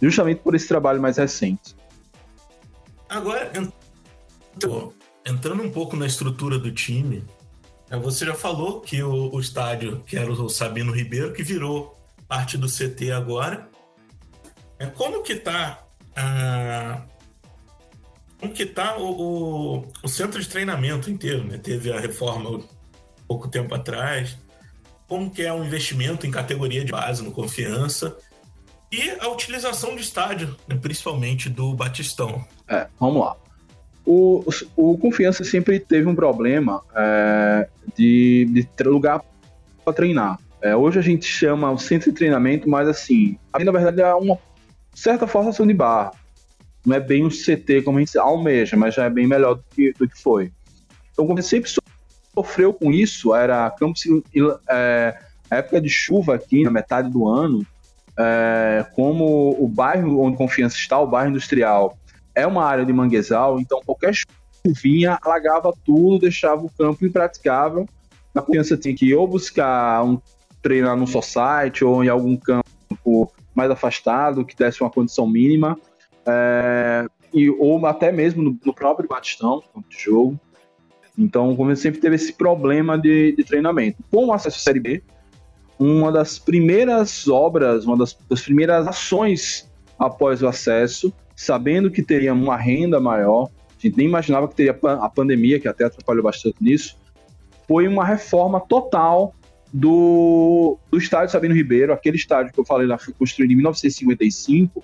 justamente 0.00 0.40
por 0.40 0.54
esse 0.54 0.66
trabalho 0.66 1.00
mais 1.00 1.16
recente. 1.16 1.76
Agora, 3.08 3.50
entrando 5.24 5.62
um 5.62 5.70
pouco 5.70 5.96
na 5.96 6.06
estrutura 6.06 6.58
do 6.58 6.72
time, 6.72 7.24
né, 7.88 7.98
você 7.98 8.26
já 8.26 8.34
falou 8.34 8.80
que 8.80 9.02
o, 9.02 9.34
o 9.34 9.40
estádio, 9.40 10.02
que 10.06 10.16
era 10.16 10.30
o 10.30 10.48
Sabino 10.48 10.92
Ribeiro, 10.92 11.32
que 11.32 11.42
virou 11.42 11.98
parte 12.26 12.58
do 12.58 12.66
CT 12.66 13.12
agora. 13.12 13.68
É, 14.78 14.86
como 14.86 15.22
que 15.22 15.34
tá 15.34 15.84
a, 16.14 17.02
como 18.40 18.52
que 18.52 18.64
tá 18.64 18.96
o, 18.96 19.10
o, 19.10 19.84
o, 20.02 20.08
centro 20.08 20.40
de 20.40 20.48
treinamento 20.48 21.10
inteiro, 21.10 21.44
né? 21.44 21.58
Teve 21.58 21.92
a 21.92 21.98
reforma 21.98 22.60
pouco 23.26 23.48
tempo 23.48 23.74
atrás. 23.74 24.38
Como 25.08 25.30
que 25.30 25.42
é 25.42 25.52
o 25.52 25.64
investimento 25.64 26.26
em 26.26 26.30
categoria 26.30 26.84
de 26.84 26.92
base 26.92 27.22
no 27.22 27.32
Confiança 27.32 28.16
e 28.92 29.10
a 29.20 29.28
utilização 29.28 29.94
do 29.94 30.00
estádio, 30.00 30.56
né? 30.68 30.78
principalmente 30.80 31.48
do 31.48 31.74
Batistão. 31.74 32.44
É, 32.68 32.86
vamos 33.00 33.22
lá. 33.22 33.36
O, 34.06 34.44
o 34.76 34.96
Confiança 34.96 35.44
sempre 35.44 35.80
teve 35.80 36.06
um 36.06 36.14
problema 36.14 36.82
é, 36.94 37.68
de, 37.96 38.46
de 38.46 38.84
lugar 38.84 39.22
para 39.84 39.92
treinar. 39.92 40.38
É, 40.62 40.76
hoje 40.76 40.98
a 40.98 41.02
gente 41.02 41.26
chama 41.26 41.70
o 41.70 41.78
centro 41.78 42.10
de 42.10 42.16
treinamento, 42.16 42.68
mas 42.68 42.88
assim, 42.88 43.38
na 43.52 43.72
verdade 43.72 44.00
é 44.00 44.14
uma 44.14 44.38
certa 44.94 45.26
forçação 45.26 45.66
de 45.66 45.74
barra 45.74 46.12
não 46.88 46.96
é 46.96 47.00
bem 47.00 47.24
um 47.24 47.28
CT 47.28 47.82
como 47.82 47.98
a 47.98 48.00
gente 48.00 48.18
almeja, 48.18 48.76
mas 48.76 48.94
já 48.94 49.04
é 49.04 49.10
bem 49.10 49.26
melhor 49.26 49.56
do 49.56 49.64
que, 49.70 49.92
do 49.92 50.08
que 50.08 50.20
foi. 50.20 50.50
Então, 51.12 51.26
como 51.26 51.42
sempre 51.42 51.70
sofreu 52.34 52.72
com 52.72 52.90
isso, 52.90 53.34
era 53.34 53.70
campus, 53.70 54.04
é, 54.68 55.18
época 55.50 55.80
de 55.80 55.88
chuva 55.88 56.34
aqui, 56.34 56.62
na 56.62 56.70
metade 56.70 57.10
do 57.10 57.28
ano, 57.28 57.66
é, 58.16 58.86
como 58.94 59.56
o 59.62 59.68
bairro 59.68 60.20
onde 60.20 60.36
Confiança 60.36 60.76
está, 60.76 60.98
o 60.98 61.06
bairro 61.06 61.30
industrial, 61.30 61.98
é 62.34 62.46
uma 62.46 62.64
área 62.64 62.86
de 62.86 62.92
manguezal, 62.92 63.60
então 63.60 63.80
qualquer 63.84 64.14
chuvinha 64.66 65.18
alagava 65.22 65.72
tudo, 65.84 66.20
deixava 66.20 66.64
o 66.64 66.70
campo 66.70 67.04
impraticável. 67.04 67.86
A 68.34 68.40
Confiança 68.40 68.76
tinha 68.76 68.94
que 68.94 69.12
ou 69.14 69.26
buscar 69.26 70.04
um 70.04 70.20
treinar 70.62 70.96
no 70.96 71.06
society 71.06 71.84
ou 71.84 72.02
em 72.02 72.08
algum 72.08 72.36
campo 72.36 73.32
mais 73.54 73.70
afastado, 73.70 74.44
que 74.44 74.56
desse 74.56 74.80
uma 74.80 74.90
condição 74.90 75.26
mínima, 75.26 75.76
é, 76.28 77.06
e, 77.32 77.48
ou 77.48 77.84
até 77.86 78.12
mesmo 78.12 78.42
no, 78.42 78.58
no 78.64 78.74
próprio 78.74 79.08
Batistão, 79.08 79.62
no 79.74 79.84
jogo. 79.88 80.38
Então, 81.16 81.56
como 81.56 81.74
sempre 81.74 82.00
teve 82.00 82.16
esse 82.16 82.32
problema 82.32 82.98
de, 82.98 83.34
de, 83.34 83.42
treinamento. 83.42 84.04
Com 84.10 84.26
o 84.26 84.32
acesso 84.32 84.58
à 84.58 84.60
Série 84.60 84.78
B, 84.78 85.02
uma 85.78 86.12
das 86.12 86.38
primeiras 86.38 87.26
obras, 87.26 87.84
uma 87.84 87.96
das, 87.96 88.16
das 88.28 88.42
primeiras 88.42 88.86
ações 88.86 89.68
após 89.98 90.42
o 90.42 90.46
acesso, 90.46 91.12
sabendo 91.34 91.90
que 91.90 92.02
teria 92.02 92.32
uma 92.32 92.56
renda 92.56 93.00
maior, 93.00 93.48
a 93.78 93.80
gente 93.80 93.96
nem 93.96 94.06
imaginava 94.06 94.46
que 94.46 94.54
teria 94.54 94.78
a 94.82 95.08
pandemia, 95.08 95.58
que 95.58 95.66
até 95.66 95.84
atrapalhou 95.84 96.22
bastante 96.22 96.56
nisso, 96.60 96.96
foi 97.66 97.88
uma 97.88 98.04
reforma 98.04 98.60
total 98.60 99.34
do, 99.72 100.78
do 100.90 100.98
estádio 100.98 101.32
Sabino 101.32 101.54
Ribeiro, 101.54 101.92
aquele 101.92 102.16
estádio 102.16 102.52
que 102.52 102.60
eu 102.60 102.64
falei 102.64 102.86
lá 102.86 102.96
foi 102.96 103.12
construído 103.12 103.52
em 103.52 103.56
1955, 103.56 104.82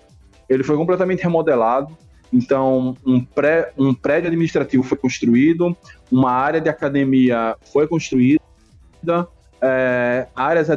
ele 0.48 0.62
foi 0.62 0.76
completamente 0.76 1.22
remodelado. 1.22 1.96
Então, 2.32 2.96
um, 3.06 3.24
pré, 3.24 3.72
um 3.78 3.94
prédio 3.94 4.28
administrativo 4.28 4.82
foi 4.82 4.98
construído, 4.98 5.76
uma 6.10 6.32
área 6.32 6.60
de 6.60 6.68
academia 6.68 7.56
foi 7.72 7.86
construída, 7.86 8.40
é, 9.60 10.26
áreas, 10.34 10.68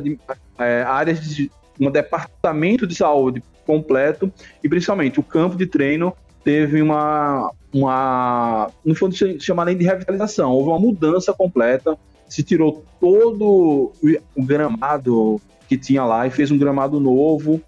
é, 0.59 0.83
áreas 0.83 1.21
de 1.21 1.51
um 1.79 1.89
departamento 1.89 2.85
de 2.85 2.95
saúde 2.95 3.43
completo 3.65 4.31
e 4.63 4.69
principalmente 4.69 5.19
o 5.19 5.23
campo 5.23 5.55
de 5.55 5.65
treino 5.65 6.13
teve 6.43 6.81
uma, 6.81 7.51
uma 7.73 8.71
não 8.85 8.95
foi 8.95 9.11
chamar 9.39 9.65
nem 9.65 9.77
de 9.77 9.83
revitalização, 9.83 10.51
houve 10.51 10.69
uma 10.69 10.79
mudança 10.79 11.33
completa, 11.33 11.97
se 12.29 12.43
tirou 12.43 12.85
todo 12.99 13.91
o 14.35 14.43
gramado 14.43 15.41
que 15.67 15.77
tinha 15.77 16.05
lá 16.05 16.25
e 16.25 16.31
fez 16.31 16.49
um 16.49 16.57
gramado 16.57 16.99
novo, 16.99 17.61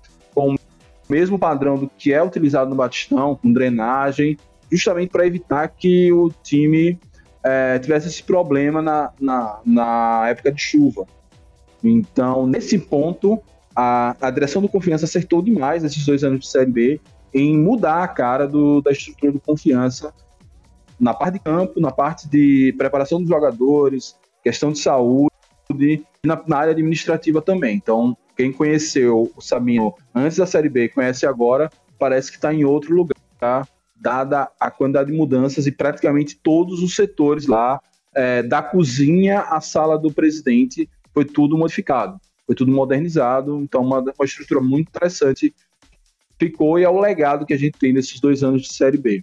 mesmo 1.09 1.39
padrão 1.39 1.77
do 1.77 1.89
que 1.89 2.13
é 2.13 2.23
utilizado 2.23 2.69
no 2.69 2.75
Batistão, 2.75 3.35
com 3.35 3.51
drenagem, 3.51 4.37
justamente 4.71 5.09
para 5.09 5.25
evitar 5.25 5.67
que 5.67 6.13
o 6.13 6.31
time 6.43 6.99
é, 7.43 7.79
tivesse 7.79 8.07
esse 8.07 8.23
problema 8.23 8.81
na, 8.81 9.11
na, 9.19 9.59
na, 9.65 10.29
época 10.29 10.51
de 10.51 10.61
chuva. 10.61 11.07
Então, 11.83 12.45
nesse 12.45 12.77
ponto, 12.77 13.41
a, 13.75 14.15
a 14.21 14.29
direção 14.29 14.61
do 14.61 14.69
Confiança 14.69 15.05
acertou 15.05 15.41
demais 15.41 15.83
esses 15.83 16.05
dois 16.05 16.23
anos 16.23 16.41
de 16.41 16.47
Série 16.47 16.71
B 16.71 17.01
em 17.33 17.57
mudar 17.57 18.03
a 18.03 18.07
cara 18.07 18.47
do, 18.47 18.81
da 18.81 18.91
estrutura 18.91 19.31
do 19.31 19.39
Confiança 19.39 20.13
na 20.99 21.13
parte 21.13 21.35
de 21.35 21.39
campo, 21.39 21.79
na 21.79 21.91
parte 21.91 22.27
de 22.27 22.73
preparação 22.77 23.19
dos 23.19 23.29
jogadores, 23.29 24.17
questão 24.43 24.71
de 24.71 24.79
saúde 24.79 25.29
e 25.73 26.03
na, 26.23 26.41
na 26.45 26.57
área 26.57 26.71
administrativa 26.71 27.41
também. 27.41 27.75
Então, 27.75 28.17
quem 28.39 28.53
conheceu 28.53 29.29
o 29.35 29.41
Sabino 29.41 29.93
antes 30.15 30.37
da 30.37 30.45
Série 30.45 30.69
B 30.69 30.85
e 30.85 30.89
conhece 30.89 31.25
agora, 31.25 31.69
parece 31.99 32.31
que 32.31 32.37
está 32.37 32.53
em 32.53 32.63
outro 32.63 32.95
lugar, 32.95 33.67
dada 33.93 34.49
a 34.57 34.71
quantidade 34.71 35.11
de 35.11 35.17
mudanças 35.17 35.67
e 35.67 35.71
praticamente 35.73 36.39
todos 36.41 36.81
os 36.81 36.95
setores 36.95 37.47
lá, 37.47 37.81
é, 38.15 38.41
da 38.41 38.63
cozinha 38.63 39.41
à 39.41 39.59
sala 39.59 39.99
do 39.99 40.09
presidente, 40.09 40.89
foi 41.13 41.25
tudo 41.25 41.57
modificado, 41.57 42.17
foi 42.45 42.55
tudo 42.55 42.71
modernizado, 42.71 43.59
então 43.61 43.81
uma, 43.81 43.99
uma 43.99 44.25
estrutura 44.25 44.61
muito 44.61 44.87
interessante 44.87 45.53
ficou 46.39 46.79
e 46.79 46.85
é 46.85 46.89
o 46.89 46.97
legado 46.97 47.45
que 47.45 47.53
a 47.53 47.57
gente 47.57 47.77
tem 47.77 47.91
nesses 47.91 48.21
dois 48.21 48.41
anos 48.41 48.61
de 48.61 48.73
Série 48.73 48.97
B. 48.97 49.21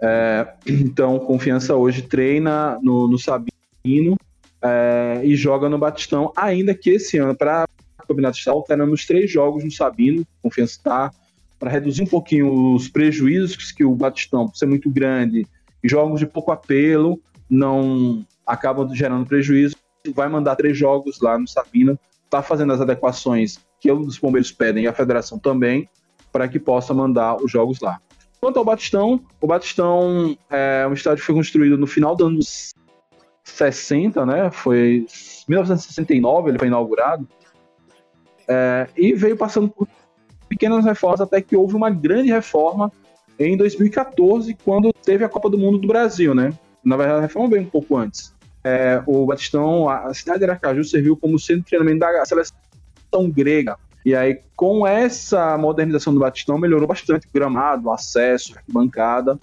É, 0.00 0.54
então, 0.66 1.18
Confiança 1.18 1.76
hoje 1.76 2.00
treina 2.00 2.78
no, 2.80 3.08
no 3.08 3.18
Sabino 3.18 4.16
é, 4.62 5.20
e 5.22 5.36
joga 5.36 5.68
no 5.68 5.76
Batistão, 5.76 6.32
ainda 6.34 6.74
que 6.74 6.88
esse 6.88 7.18
ano, 7.18 7.36
para 7.36 7.66
Campeonato 8.06 8.38
Estadual, 8.38 8.62
teremos 8.62 9.04
três 9.04 9.30
jogos 9.30 9.64
no 9.64 9.70
Sabino, 9.70 10.26
confiança 10.42 10.72
está, 10.76 11.10
para 11.58 11.70
reduzir 11.70 12.02
um 12.02 12.06
pouquinho 12.06 12.74
os 12.74 12.88
prejuízos 12.88 13.72
que 13.72 13.84
o 13.84 13.94
Batistão, 13.94 14.46
por 14.46 14.56
ser 14.56 14.66
muito 14.66 14.90
grande, 14.90 15.46
e 15.82 15.88
jogos 15.88 16.20
de 16.20 16.26
pouco 16.26 16.52
apelo, 16.52 17.20
não 17.48 18.24
acabam 18.46 18.92
gerando 18.94 19.26
prejuízo. 19.26 19.76
Vai 20.14 20.28
mandar 20.28 20.56
três 20.56 20.76
jogos 20.76 21.20
lá 21.20 21.38
no 21.38 21.48
Sabino, 21.48 21.98
está 22.24 22.42
fazendo 22.42 22.72
as 22.72 22.80
adequações 22.80 23.58
que 23.80 23.90
os 23.90 24.18
bombeiros 24.18 24.52
pedem 24.52 24.84
e 24.84 24.86
a 24.88 24.92
federação 24.92 25.38
também, 25.38 25.88
para 26.32 26.48
que 26.48 26.58
possa 26.58 26.92
mandar 26.92 27.36
os 27.36 27.50
jogos 27.50 27.80
lá. 27.80 28.00
Quanto 28.40 28.58
ao 28.58 28.64
Batistão, 28.64 29.20
o 29.40 29.46
Batistão 29.46 30.36
é 30.50 30.86
um 30.86 30.92
estádio 30.92 31.20
que 31.20 31.26
foi 31.26 31.34
construído 31.34 31.78
no 31.78 31.86
final 31.86 32.14
dos 32.14 32.26
anos 32.26 32.74
60, 33.44 34.26
né? 34.26 34.50
Foi 34.50 35.06
1969 35.48 36.50
ele 36.50 36.58
foi 36.58 36.68
inaugurado. 36.68 37.26
É, 38.48 38.86
e 38.96 39.12
veio 39.12 39.36
passando 39.36 39.68
por 39.68 39.88
pequenas 40.48 40.84
reformas 40.84 41.20
até 41.20 41.40
que 41.40 41.56
houve 41.56 41.74
uma 41.74 41.90
grande 41.90 42.30
reforma 42.30 42.92
em 43.38 43.56
2014, 43.56 44.56
quando 44.64 44.92
teve 44.92 45.24
a 45.24 45.28
Copa 45.28 45.50
do 45.50 45.58
Mundo 45.58 45.78
do 45.78 45.88
Brasil, 45.88 46.34
né? 46.34 46.52
Na 46.82 46.96
verdade, 46.96 47.18
a 47.18 47.22
reforma 47.22 47.50
veio 47.50 47.62
um 47.62 47.70
pouco 47.70 47.96
antes. 47.96 48.34
é, 48.66 49.00
o 49.06 49.24
Batistão, 49.26 49.88
a 49.88 50.12
cidade 50.12 50.40
de 50.40 50.44
Aracaju 50.46 50.82
serviu 50.82 51.16
como 51.16 51.38
centro 51.38 51.62
de 51.62 51.68
treinamento 51.68 52.00
da 52.00 52.24
seleção 52.24 52.56
grega. 53.30 53.76
E 54.04 54.12
aí, 54.12 54.40
com 54.56 54.84
essa 54.84 55.56
modernização 55.56 56.12
do 56.12 56.18
Batistão, 56.18 56.58
melhorou 56.58 56.88
bastante 56.88 57.28
o 57.28 57.30
gramado, 57.32 57.88
o 57.88 57.92
acesso, 57.92 58.54
a 58.54 58.58
arquibancada. 58.58 59.38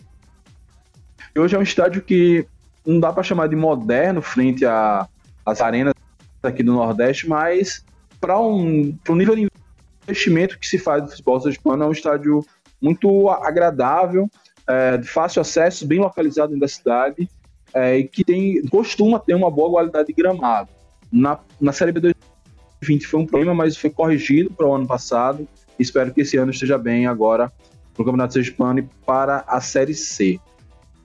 E 1.33 1.39
hoje 1.39 1.55
é 1.55 1.59
um 1.59 1.63
estádio 1.63 2.01
que 2.01 2.45
não 2.85 2.99
dá 2.99 3.13
para 3.13 3.23
chamar 3.23 3.47
de 3.47 3.55
moderno 3.55 4.21
frente 4.21 4.65
às 4.65 5.61
arenas 5.61 5.93
aqui 6.41 6.61
do 6.61 6.73
Nordeste, 6.73 7.27
mas 7.27 7.85
para 8.23 8.39
um, 8.39 8.97
um 9.09 9.15
nível 9.15 9.35
de 9.35 9.49
investimento 10.07 10.57
que 10.57 10.65
se 10.65 10.79
faz 10.79 11.03
do 11.03 11.09
futebol 11.09 11.41
sergipano, 11.41 11.83
é 11.83 11.87
um 11.87 11.91
estádio 11.91 12.39
muito 12.81 13.29
agradável, 13.29 14.29
é, 14.65 14.95
de 14.95 15.09
fácil 15.09 15.41
acesso, 15.41 15.85
bem 15.85 15.99
localizado 15.99 16.47
dentro 16.47 16.61
da 16.61 16.67
cidade 16.69 17.29
é, 17.73 17.97
e 17.97 18.07
que 18.07 18.23
tem, 18.23 18.65
costuma 18.67 19.19
ter 19.19 19.33
uma 19.35 19.51
boa 19.51 19.71
qualidade 19.71 20.07
de 20.07 20.13
gramado. 20.13 20.69
Na, 21.11 21.37
na 21.59 21.73
Série 21.73 21.91
B 21.91 21.99
2020 21.99 23.07
foi 23.07 23.19
um 23.19 23.25
problema, 23.25 23.53
mas 23.53 23.75
foi 23.75 23.89
corrigido 23.89 24.49
para 24.51 24.67
o 24.67 24.73
ano 24.73 24.87
passado. 24.87 25.45
Espero 25.77 26.13
que 26.13 26.21
esse 26.21 26.37
ano 26.37 26.51
esteja 26.51 26.77
bem 26.77 27.07
agora 27.07 27.51
para 27.93 28.03
o 28.03 28.05
Campeonato 28.05 28.35
Sergipano 28.35 28.79
e 28.79 28.89
para 29.05 29.43
a 29.45 29.59
Série 29.59 29.93
C. 29.93 30.39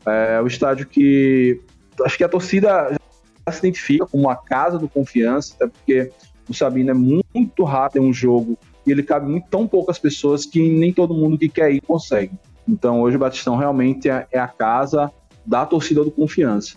É 0.06 0.40
o 0.40 0.46
estádio 0.46 0.86
que 0.86 1.60
acho 2.04 2.16
que 2.16 2.22
a 2.22 2.28
torcida 2.28 2.96
já 3.44 3.52
se 3.52 3.58
identifica 3.58 4.06
como 4.06 4.30
a 4.30 4.36
casa 4.36 4.78
do 4.78 4.88
confiança, 4.88 5.54
até 5.56 5.66
porque 5.66 6.12
o 6.48 6.54
Sabino 6.54 6.90
é 6.90 6.94
muito 6.94 7.64
rápido 7.64 8.02
em 8.02 8.08
um 8.08 8.12
jogo 8.12 8.58
e 8.86 8.90
ele 8.90 9.02
cabe 9.02 9.30
muito 9.30 9.48
tão 9.48 9.66
poucas 9.66 9.98
pessoas 9.98 10.46
que 10.46 10.66
nem 10.68 10.92
todo 10.92 11.14
mundo 11.14 11.36
que 11.36 11.48
quer 11.48 11.70
ir 11.70 11.80
consegue. 11.80 12.32
Então 12.66 13.00
hoje 13.00 13.16
o 13.16 13.20
Batistão 13.20 13.56
realmente 13.56 14.08
é, 14.08 14.26
é 14.32 14.38
a 14.38 14.48
casa 14.48 15.12
da 15.44 15.64
torcida 15.66 16.02
do 16.02 16.10
Confiança. 16.10 16.76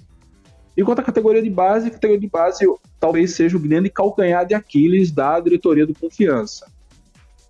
E 0.75 0.83
quanto 0.83 0.99
à 0.99 1.03
categoria 1.03 1.41
de 1.41 1.49
base, 1.49 1.87
a 1.87 1.91
categoria 1.91 2.19
de 2.19 2.29
base 2.29 2.65
talvez 2.99 3.35
seja 3.35 3.57
o 3.57 3.59
grande 3.59 3.89
calcanhar 3.89 4.45
de 4.45 4.53
Aquiles 4.53 5.11
da 5.11 5.39
diretoria 5.39 5.85
do 5.85 5.93
Confiança. 5.93 6.65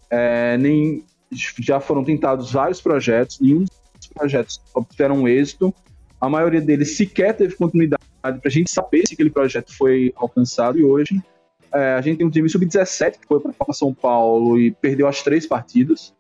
É, 0.10 0.58
nem, 0.58 1.04
já 1.32 1.80
foram 1.80 2.04
tentados 2.04 2.52
vários 2.52 2.82
projetos, 2.82 3.40
nenhum 3.40 3.64
dos 3.64 4.08
projetos 4.14 4.60
obtiveram 4.74 5.28
êxito, 5.28 5.74
a 6.20 6.30
maioria 6.30 6.62
deles 6.62 6.98
sequer 6.98 7.36
teve 7.36 7.56
continuidade 7.56 8.04
para 8.22 8.40
a 8.46 8.50
gente 8.50 8.70
saber 8.70 9.08
se 9.08 9.14
aquele 9.14 9.30
projeto 9.30 9.76
foi 9.76 10.12
alcançado 10.16 10.78
e 10.78 10.84
hoje 10.84 11.22
é, 11.74 11.94
a 11.94 12.02
gente 12.02 12.18
tem 12.18 12.28
um 12.28 12.30
time 12.30 12.50
sub-17 12.50 13.20
que 13.20 13.28
foi 13.28 13.40
para 13.40 13.74
São 13.74 13.94
Paulo 13.94 14.60
e 14.60 14.72
perdeu 14.72 15.08
as 15.08 15.22
três 15.22 15.48
partidas. 15.48 16.14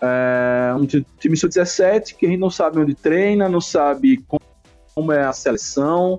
É 0.00 0.74
um 0.74 0.86
time 0.86 1.36
sub-17 1.36 2.16
que 2.16 2.26
a 2.26 2.28
gente 2.28 2.40
não 2.40 2.50
sabe 2.50 2.78
onde 2.78 2.94
treina, 2.94 3.48
não 3.48 3.60
sabe 3.60 4.24
como 4.94 5.12
é 5.12 5.24
a 5.24 5.32
seleção 5.32 6.18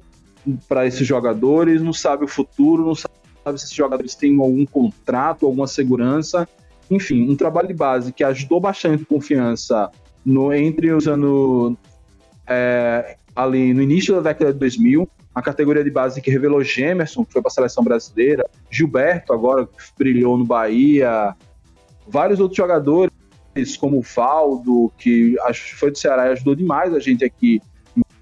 para 0.68 0.86
esses 0.86 1.06
jogadores, 1.06 1.82
não 1.82 1.94
sabe 1.94 2.26
o 2.26 2.28
futuro, 2.28 2.86
não 2.86 2.96
sabe 2.96 3.14
se 3.60 3.66
esses 3.66 3.74
jogadores 3.74 4.16
têm 4.16 4.40
algum 4.40 4.66
contrato, 4.66 5.46
alguma 5.46 5.68
segurança. 5.68 6.48
Enfim, 6.90 7.30
um 7.30 7.36
trabalho 7.36 7.68
de 7.68 7.74
base 7.74 8.14
que 8.14 8.24
ajudou 8.24 8.60
bastante 8.60 9.06
confiança 9.06 9.90
no, 10.26 10.54
entre 10.54 10.92
os 10.92 11.08
anos. 11.08 11.76
É, 12.46 13.18
ali 13.36 13.74
no 13.74 13.82
início 13.82 14.16
da 14.16 14.22
década 14.22 14.54
de 14.54 14.60
2000, 14.60 15.10
a 15.34 15.42
categoria 15.42 15.84
de 15.84 15.90
base 15.90 16.22
que 16.22 16.30
revelou 16.30 16.64
Gemerson, 16.64 17.26
que 17.26 17.34
foi 17.34 17.42
para 17.42 17.50
a 17.50 17.54
seleção 17.54 17.84
brasileira, 17.84 18.48
Gilberto, 18.70 19.34
agora 19.34 19.66
que 19.66 19.72
brilhou 19.98 20.38
no 20.38 20.46
Bahia, 20.46 21.36
vários 22.08 22.40
outros 22.40 22.58
jogadores 22.58 23.12
como 23.80 24.00
o 24.00 24.04
Faldo, 24.04 24.92
que 24.98 25.36
foi 25.76 25.92
do 25.92 25.98
Ceará 25.98 26.28
e 26.28 26.32
ajudou 26.32 26.56
demais 26.56 26.94
a 26.94 27.00
gente 27.00 27.24
aqui. 27.24 27.62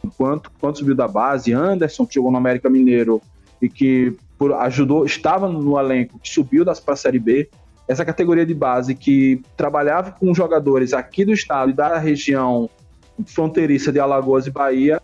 Enquanto, 0.03 0.51
enquanto 0.55 0.79
subiu 0.79 0.95
da 0.95 1.07
base, 1.07 1.53
Anderson, 1.53 2.05
que 2.05 2.15
jogou 2.15 2.31
no 2.31 2.37
América 2.37 2.69
Mineiro 2.69 3.21
e 3.61 3.69
que 3.69 4.15
por, 4.37 4.53
ajudou, 4.53 5.05
estava 5.05 5.47
no 5.47 5.79
elenco, 5.79 6.19
que 6.19 6.29
subiu 6.29 6.65
para 6.65 6.93
a 6.93 6.97
Série 6.97 7.19
B. 7.19 7.49
Essa 7.87 8.03
categoria 8.03 8.45
de 8.45 8.53
base 8.53 8.95
que 8.95 9.41
trabalhava 9.55 10.11
com 10.11 10.33
jogadores 10.33 10.93
aqui 10.93 11.23
do 11.23 11.31
estado 11.31 11.71
e 11.71 11.73
da 11.73 11.97
região 11.97 12.69
fronteiriça 13.25 13.91
de 13.91 13.99
Alagoas 13.99 14.47
e 14.47 14.51
Bahia, 14.51 15.01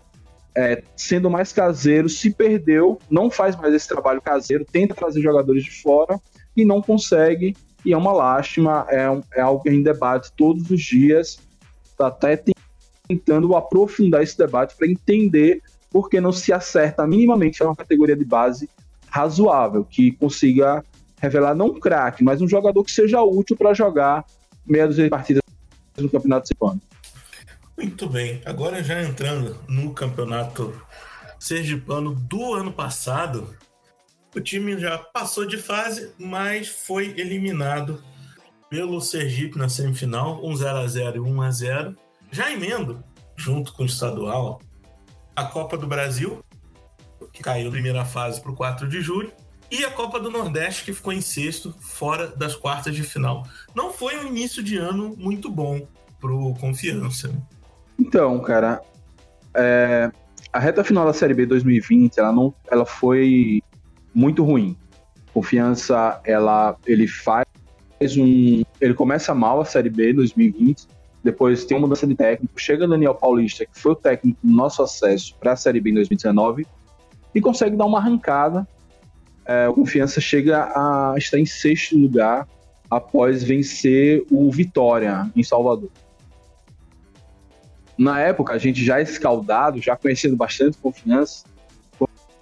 é, 0.57 0.81
sendo 0.95 1.29
mais 1.29 1.53
caseiro, 1.53 2.09
se 2.09 2.31
perdeu, 2.31 2.97
não 3.11 3.29
faz 3.29 3.55
mais 3.55 3.71
esse 3.75 3.87
trabalho 3.87 4.19
caseiro, 4.19 4.65
tenta 4.65 4.95
trazer 4.95 5.21
jogadores 5.21 5.63
de 5.63 5.69
fora 5.69 6.19
e 6.55 6.65
não 6.65 6.81
consegue 6.81 7.55
e 7.85 7.93
é 7.93 7.97
uma 7.97 8.11
lástima, 8.11 8.87
é, 8.89 9.05
é 9.35 9.41
algo 9.41 9.61
que 9.61 9.69
a 9.69 9.71
gente 9.71 9.83
debate 9.83 10.31
todos 10.35 10.69
os 10.71 10.81
dias, 10.81 11.39
tá 11.95 12.07
até 12.07 12.43
tentando 13.07 13.55
aprofundar 13.55 14.23
esse 14.23 14.35
debate 14.35 14.75
para 14.75 14.87
entender 14.87 15.61
por 15.91 16.09
que 16.09 16.19
não 16.19 16.31
se 16.31 16.51
acerta 16.51 17.05
minimamente 17.05 17.63
uma 17.63 17.75
categoria 17.75 18.15
de 18.15 18.25
base 18.25 18.67
razoável, 19.09 19.85
que 19.85 20.11
consiga 20.13 20.83
revelar 21.21 21.53
não 21.53 21.67
um 21.67 21.79
craque, 21.79 22.23
mas 22.23 22.41
um 22.41 22.47
jogador 22.47 22.83
que 22.83 22.91
seja 22.91 23.21
útil 23.21 23.55
para 23.55 23.75
jogar 23.75 24.25
meia 24.65 24.87
dúzia 24.87 25.03
de 25.03 25.09
partidas 25.09 25.43
no 25.97 26.09
Campeonato 26.09 26.47
Sergipano. 26.47 26.81
Muito 27.77 28.09
bem, 28.09 28.41
agora 28.43 28.83
já 28.83 29.03
entrando 29.03 29.55
no 29.67 29.93
Campeonato 29.93 30.73
Sergipano 31.39 32.15
do 32.15 32.55
ano 32.55 32.73
passado, 32.73 33.55
o 34.35 34.41
time 34.41 34.79
já 34.79 34.97
passou 34.97 35.45
de 35.45 35.57
fase, 35.57 36.11
mas 36.17 36.67
foi 36.67 37.13
eliminado 37.17 38.03
pelo 38.67 38.99
Sergipe 38.99 39.59
na 39.59 39.69
semifinal, 39.69 40.43
um 40.43 40.55
0 40.55 40.77
a 40.79 40.87
0 40.87 41.17
e 41.17 41.19
1 41.19 41.41
a 41.41 41.51
0. 41.51 41.97
Já 42.31 42.51
emendo, 42.51 43.03
junto 43.35 43.71
com 43.73 43.83
o 43.83 43.85
estadual, 43.85 44.59
a 45.35 45.45
Copa 45.45 45.77
do 45.77 45.85
Brasil, 45.85 46.43
que 47.31 47.43
caiu 47.43 47.65
na 47.65 47.71
primeira 47.71 48.03
fase 48.03 48.41
para 48.41 48.51
o 48.51 48.55
4 48.55 48.89
de 48.89 49.01
julho, 49.01 49.31
e 49.69 49.85
a 49.85 49.91
Copa 49.91 50.19
do 50.19 50.31
Nordeste, 50.31 50.83
que 50.83 50.93
ficou 50.93 51.13
em 51.13 51.21
sexto, 51.21 51.75
fora 51.79 52.27
das 52.27 52.55
quartas 52.55 52.95
de 52.95 53.03
final. 53.03 53.47
Não 53.75 53.93
foi 53.93 54.17
um 54.17 54.27
início 54.27 54.63
de 54.63 54.77
ano 54.77 55.15
muito 55.15 55.47
bom 55.47 55.87
pro 56.19 56.55
Confiança. 56.55 57.27
Né? 57.27 57.41
Então, 57.99 58.39
cara, 58.39 58.81
é, 59.55 60.11
a 60.53 60.59
reta 60.59 60.83
final 60.83 61.05
da 61.05 61.13
Série 61.13 61.33
B 61.33 61.45
2020, 61.45 62.17
ela 62.17 62.31
não, 62.31 62.53
ela 62.69 62.85
foi 62.85 63.61
muito 64.13 64.43
ruim. 64.43 64.77
Confiança, 65.33 66.19
ela, 66.23 66.75
ele 66.85 67.07
faz 67.07 67.45
um, 68.17 68.63
ele 68.79 68.93
começa 68.93 69.33
mal 69.33 69.59
a 69.59 69.65
Série 69.65 69.89
B 69.89 70.13
2020, 70.13 70.87
depois 71.23 71.65
tem 71.65 71.75
uma 71.75 71.87
mudança 71.87 72.05
de 72.05 72.15
técnico, 72.15 72.59
chega 72.59 72.87
Daniel 72.87 73.15
Paulista, 73.15 73.65
que 73.65 73.79
foi 73.79 73.91
o 73.91 73.95
técnico 73.95 74.39
do 74.43 74.53
nosso 74.53 74.81
acesso 74.81 75.35
para 75.39 75.53
a 75.53 75.55
Série 75.55 75.79
B 75.79 75.91
em 75.91 75.95
2019, 75.95 76.65
e 77.33 77.41
consegue 77.41 77.75
dar 77.75 77.85
uma 77.85 77.97
arrancada. 77.97 78.67
É, 79.45 79.67
o 79.67 79.73
Confiança 79.73 80.21
chega 80.21 80.63
a 80.63 81.15
estar 81.17 81.39
em 81.39 81.45
sexto 81.45 81.97
lugar 81.97 82.47
após 82.89 83.43
vencer 83.43 84.25
o 84.31 84.51
Vitória 84.51 85.29
em 85.35 85.43
Salvador. 85.43 85.89
Na 87.97 88.19
época, 88.19 88.53
a 88.53 88.57
gente 88.57 88.83
já 88.83 89.01
escaldado, 89.01 89.81
já 89.81 89.95
conhecendo 89.95 90.35
bastante 90.35 90.77
Confiança, 90.77 91.45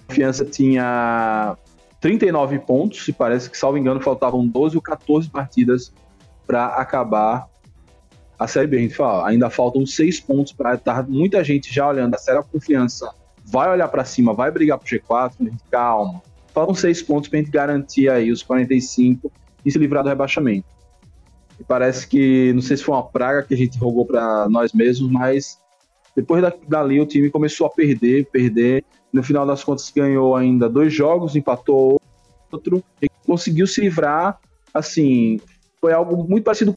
Confiança 0.08 0.46
tinha 0.46 1.58
39 2.02 2.60
pontos, 2.60 3.08
e 3.08 3.14
parece 3.14 3.50
que, 3.50 3.58
salvo 3.58 3.78
engano, 3.78 4.02
faltavam 4.02 4.46
12 4.46 4.76
ou 4.76 4.82
14 4.82 5.30
partidas 5.30 5.94
para 6.46 6.68
acabar 6.68 7.48
a 8.38 8.48
Série 8.48 8.68
B. 8.68 8.78
A 8.78 8.82
gente 8.82 8.96
fala, 8.96 9.28
ainda 9.28 9.50
faltam 9.50 9.86
6 9.86 10.20
pontos 10.20 10.54
para 10.54 10.76
estar 10.76 11.08
muita 11.08 11.44
gente 11.44 11.74
já 11.74 11.88
olhando 11.88 12.14
a 12.14 12.18
série 12.18 12.44
confiança. 12.44 13.10
Vai 13.44 13.70
olhar 13.70 13.88
para 13.88 14.04
cima, 14.04 14.34
vai 14.34 14.52
brigar 14.52 14.78
pro 14.78 14.88
G4, 14.88 15.34
gente, 15.40 15.64
calma. 15.72 16.22
Faltam 16.54 16.76
6 16.76 17.04
pontos 17.04 17.30
para 17.30 17.40
a 17.40 17.42
gente 17.42 17.52
garantir 17.52 18.10
aí 18.10 18.32
os 18.32 18.44
45 18.44 19.32
e 19.66 19.72
se 19.72 19.78
livrar 19.78 20.04
do 20.04 20.10
rebaixamento. 20.10 20.75
E 21.60 21.64
parece 21.64 22.08
que, 22.08 22.52
não 22.54 22.62
sei 22.62 22.78
se 22.78 22.84
foi 22.84 22.96
uma 22.96 23.08
praga 23.08 23.44
que 23.44 23.54
a 23.54 23.58
gente 23.58 23.78
rogou 23.78 24.06
para 24.06 24.48
nós 24.50 24.74
mesmos, 24.74 25.10
mas 25.10 25.58
depois 26.16 26.44
dali 26.68 27.00
o 27.00 27.06
time 27.06 27.30
começou 27.30 27.68
a 27.68 27.70
perder, 27.70 28.26
perder. 28.28 28.84
No 29.12 29.24
final 29.24 29.46
das 29.46 29.64
contas 29.64 29.92
ganhou 29.96 30.36
ainda 30.36 30.70
dois 30.70 30.94
jogos, 30.94 31.36
empatou 31.36 32.00
outro 32.52 32.84
e 33.02 33.08
conseguiu 33.26 33.68
se 33.68 33.82
livrar. 33.82 34.40
Assim, 34.74 35.40
foi 35.80 35.94
algo 35.94 36.28
muito 36.28 36.44
parecido 36.44 36.74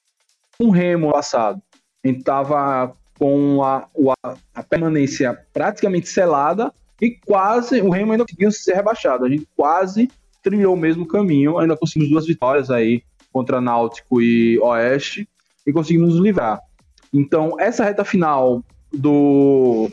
com 0.57 0.67
o 0.67 0.71
Remo 0.71 1.12
passado. 1.12 1.61
A 2.05 2.09
gente 2.09 2.23
tava 2.23 2.93
com 3.19 3.62
a, 3.62 3.88
a, 4.25 4.37
a 4.55 4.62
permanência 4.62 5.38
praticamente 5.53 6.09
selada 6.09 6.73
e 7.01 7.11
quase 7.27 7.81
o 7.81 7.91
Remo 7.91 8.12
ainda 8.12 8.25
conseguiu 8.25 8.53
ser 8.53 8.75
rebaixado. 8.75 9.25
A 9.25 9.29
gente 9.29 9.47
quase 9.57 10.09
trilhou 10.43 10.75
o 10.75 10.79
mesmo 10.79 11.07
caminho, 11.07 11.59
ainda 11.59 11.77
conseguimos 11.77 12.11
duas 12.11 12.27
vitórias 12.27 12.71
aí 12.71 13.03
contra 13.33 13.61
Náutico 13.61 14.21
e 14.21 14.59
Oeste 14.59 15.29
e 15.67 15.73
conseguimos 15.73 16.14
nos 16.14 16.23
livrar. 16.23 16.61
Então, 17.12 17.59
essa 17.59 17.85
reta 17.85 18.05
final 18.05 18.62
do 18.93 19.91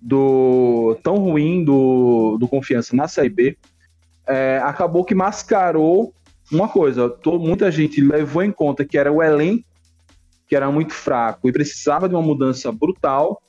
do 0.00 0.98
tão 1.02 1.16
ruim 1.16 1.64
do, 1.64 2.36
do 2.38 2.46
Confiança 2.46 2.94
na 2.94 3.08
Série 3.08 3.30
B, 3.30 3.56
é, 4.26 4.60
acabou 4.62 5.02
que 5.02 5.14
mascarou 5.14 6.12
uma 6.52 6.68
coisa. 6.68 7.08
Tô, 7.08 7.38
muita 7.38 7.70
gente 7.70 8.02
levou 8.02 8.42
em 8.42 8.52
conta 8.52 8.84
que 8.84 8.98
era 8.98 9.10
o 9.10 9.22
elenco, 9.22 9.64
que 10.46 10.54
era 10.54 10.70
muito 10.70 10.92
fraco 10.92 11.48
e 11.48 11.52
precisava 11.52 12.06
de 12.06 12.14
uma 12.14 12.20
mudança 12.20 12.70
brutal, 12.70 13.40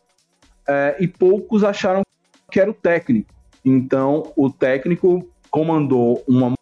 é, 0.66 0.96
e 0.98 1.10
poucos 1.10 1.62
acharam 1.62 2.04
que 2.50 2.60
era 2.60 2.72
o 2.72 2.74
técnico. 2.74 3.34
Então, 3.66 4.32
o 4.36 4.50
técnico 4.50 5.28
comandou 5.50 6.24
uma 6.26 6.55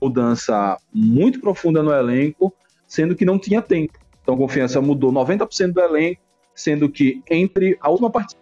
mudança 0.00 0.76
muito 0.92 1.40
profunda 1.40 1.82
no 1.82 1.92
elenco, 1.92 2.52
sendo 2.86 3.14
que 3.14 3.24
não 3.24 3.38
tinha 3.38 3.60
tempo. 3.60 3.98
Então, 4.22 4.36
Confiança 4.36 4.80
mudou 4.80 5.12
90% 5.12 5.72
do 5.72 5.80
elenco, 5.80 6.20
sendo 6.54 6.88
que 6.88 7.22
entre 7.30 7.76
a 7.80 7.90
última 7.90 8.10
partida 8.10 8.40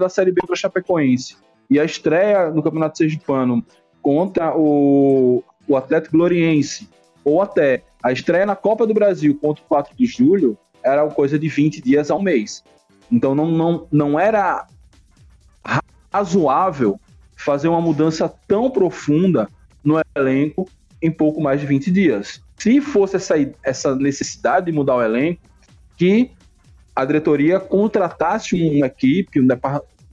da 0.00 0.08
Série 0.08 0.32
B 0.32 0.40
contra 0.40 0.54
a 0.54 0.58
Chapecoense 0.58 1.36
e 1.70 1.80
a 1.80 1.84
estreia 1.84 2.50
no 2.50 2.62
Campeonato 2.62 2.98
Sergipano 2.98 3.64
contra 4.02 4.56
o, 4.56 5.42
o 5.66 5.76
Atlético 5.76 6.16
Gloriense, 6.16 6.88
ou 7.24 7.42
até 7.42 7.82
a 8.02 8.12
estreia 8.12 8.46
na 8.46 8.54
Copa 8.54 8.86
do 8.86 8.94
Brasil 8.94 9.36
contra 9.40 9.64
o 9.64 9.66
4 9.66 9.96
de 9.96 10.06
julho, 10.06 10.56
era 10.82 11.04
coisa 11.08 11.38
de 11.38 11.48
20 11.48 11.82
dias 11.82 12.10
ao 12.10 12.22
mês. 12.22 12.62
Então 13.10 13.34
não, 13.34 13.50
não, 13.50 13.86
não 13.90 14.20
era 14.20 14.66
razoável 16.12 17.00
fazer 17.36 17.68
uma 17.68 17.80
mudança 17.80 18.32
tão 18.46 18.70
profunda 18.70 19.48
no 19.82 20.00
elenco 20.14 20.68
em 21.02 21.10
pouco 21.10 21.40
mais 21.40 21.60
de 21.60 21.66
20 21.66 21.90
dias. 21.90 22.40
Se 22.56 22.80
fosse 22.80 23.16
essa, 23.16 23.34
essa 23.62 23.94
necessidade 23.94 24.66
de 24.66 24.72
mudar 24.72 24.96
o 24.96 25.02
elenco, 25.02 25.40
que 25.96 26.30
a 26.94 27.04
diretoria 27.04 27.60
contratasse 27.60 28.54
uma 28.54 28.86
equipe, 28.86 29.40
um 29.40 29.46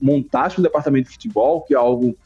montasse 0.00 0.60
um 0.60 0.62
departamento 0.62 1.08
de 1.08 1.14
futebol, 1.14 1.62
que 1.62 1.74
é 1.74 1.76
algo 1.78 2.16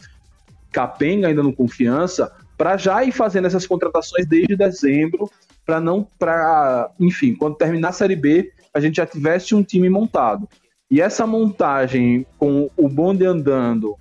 capenga 0.73 1.29
ainda 1.29 1.43
no 1.43 1.55
confiança, 1.55 2.33
para 2.57 2.77
já 2.77 3.05
ir 3.05 3.13
fazendo 3.13 3.47
essas 3.47 3.67
contratações 3.67 4.27
desde 4.27 4.57
dezembro, 4.57 5.31
para 5.65 5.81
não, 5.81 6.07
para, 6.19 6.91
enfim, 6.99 7.35
quando 7.35 7.55
terminar 7.55 7.91
a 7.91 7.93
Série 7.93 8.17
B, 8.17 8.53
a 8.75 8.81
gente 8.81 8.97
já 8.97 9.07
tivesse 9.07 9.55
um 9.55 9.63
time 9.63 9.89
montado. 9.89 10.49
E 10.91 11.01
essa 11.01 11.27
montagem 11.27 12.27
com 12.39 12.69
o 12.77 12.89
bonde 12.89 13.25
andando, 13.25 13.95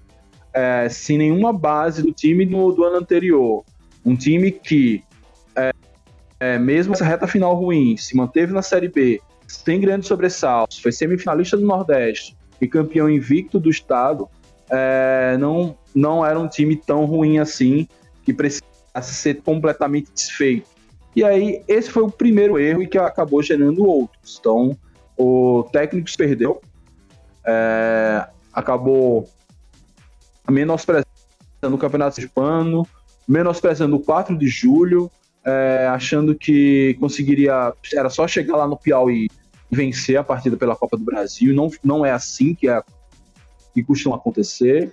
é, 0.54 0.88
sem 0.90 1.18
nenhuma 1.18 1.54
base 1.54 2.02
do 2.02 2.12
time 2.12 2.46
do, 2.46 2.72
do 2.72 2.84
ano 2.84 2.98
anterior, 2.98 3.64
um 4.08 4.16
time 4.16 4.52
que, 4.54 5.04
é, 5.54 5.74
é, 6.40 6.58
mesmo 6.58 6.94
essa 6.94 7.04
reta 7.04 7.28
final 7.28 7.54
ruim, 7.56 7.98
se 7.98 8.16
manteve 8.16 8.54
na 8.54 8.62
Série 8.62 8.88
B, 8.88 9.22
sem 9.46 9.82
grandes 9.82 10.08
sobressaltos, 10.08 10.80
foi 10.80 10.94
semifinalista 10.94 11.58
do 11.58 11.66
Nordeste 11.66 12.38
e 12.62 12.68
campeão 12.70 13.10
invicto 13.10 13.60
do 13.60 13.70
estado, 13.70 14.30
é, 14.70 15.36
não, 15.38 15.78
não 15.94 16.26
era 16.26 16.40
um 16.40 16.48
time 16.48 16.78
tão 16.78 17.04
ruim 17.04 17.38
assim 17.38 17.86
que 18.24 18.34
precisasse 18.34 19.14
ser 19.14 19.42
completamente 19.42 20.10
desfeito. 20.14 20.70
E 21.14 21.24
aí, 21.26 21.62
esse 21.68 21.90
foi 21.90 22.04
o 22.04 22.12
primeiro 22.12 22.58
erro 22.58 22.84
e 22.84 22.88
que 22.88 22.98
acabou 22.98 23.44
gerando 23.44 23.86
outros. 23.86 24.38
Então, 24.40 24.78
o 25.18 25.68
técnico 25.70 26.10
se 26.10 26.16
perdeu, 26.16 26.62
é, 27.46 28.26
acabou 28.54 29.28
menosprezando 30.50 31.06
o 31.64 31.78
Campeonato 31.78 32.16
Sergipano, 32.16 32.88
menosprezando 33.28 33.96
o 33.96 34.00
4 34.00 34.38
de 34.38 34.48
julho, 34.48 35.12
é, 35.44 35.88
achando 35.90 36.36
que 36.36 36.96
conseguiria. 37.00 37.74
Era 37.94 38.10
só 38.10 38.28
chegar 38.28 38.58
lá 38.58 38.68
no 38.68 38.78
Piauí 38.78 39.28
e 39.72 39.76
vencer 39.76 40.18
a 40.18 40.24
partida 40.24 40.56
pela 40.58 40.76
Copa 40.76 40.98
do 40.98 41.04
Brasil. 41.04 41.54
Não, 41.54 41.70
não 41.84 42.06
é 42.06 42.12
assim 42.12 42.54
que, 42.54 42.70
é, 42.70 42.82
que 43.74 43.84
costuma 43.84 44.16
acontecer. 44.16 44.92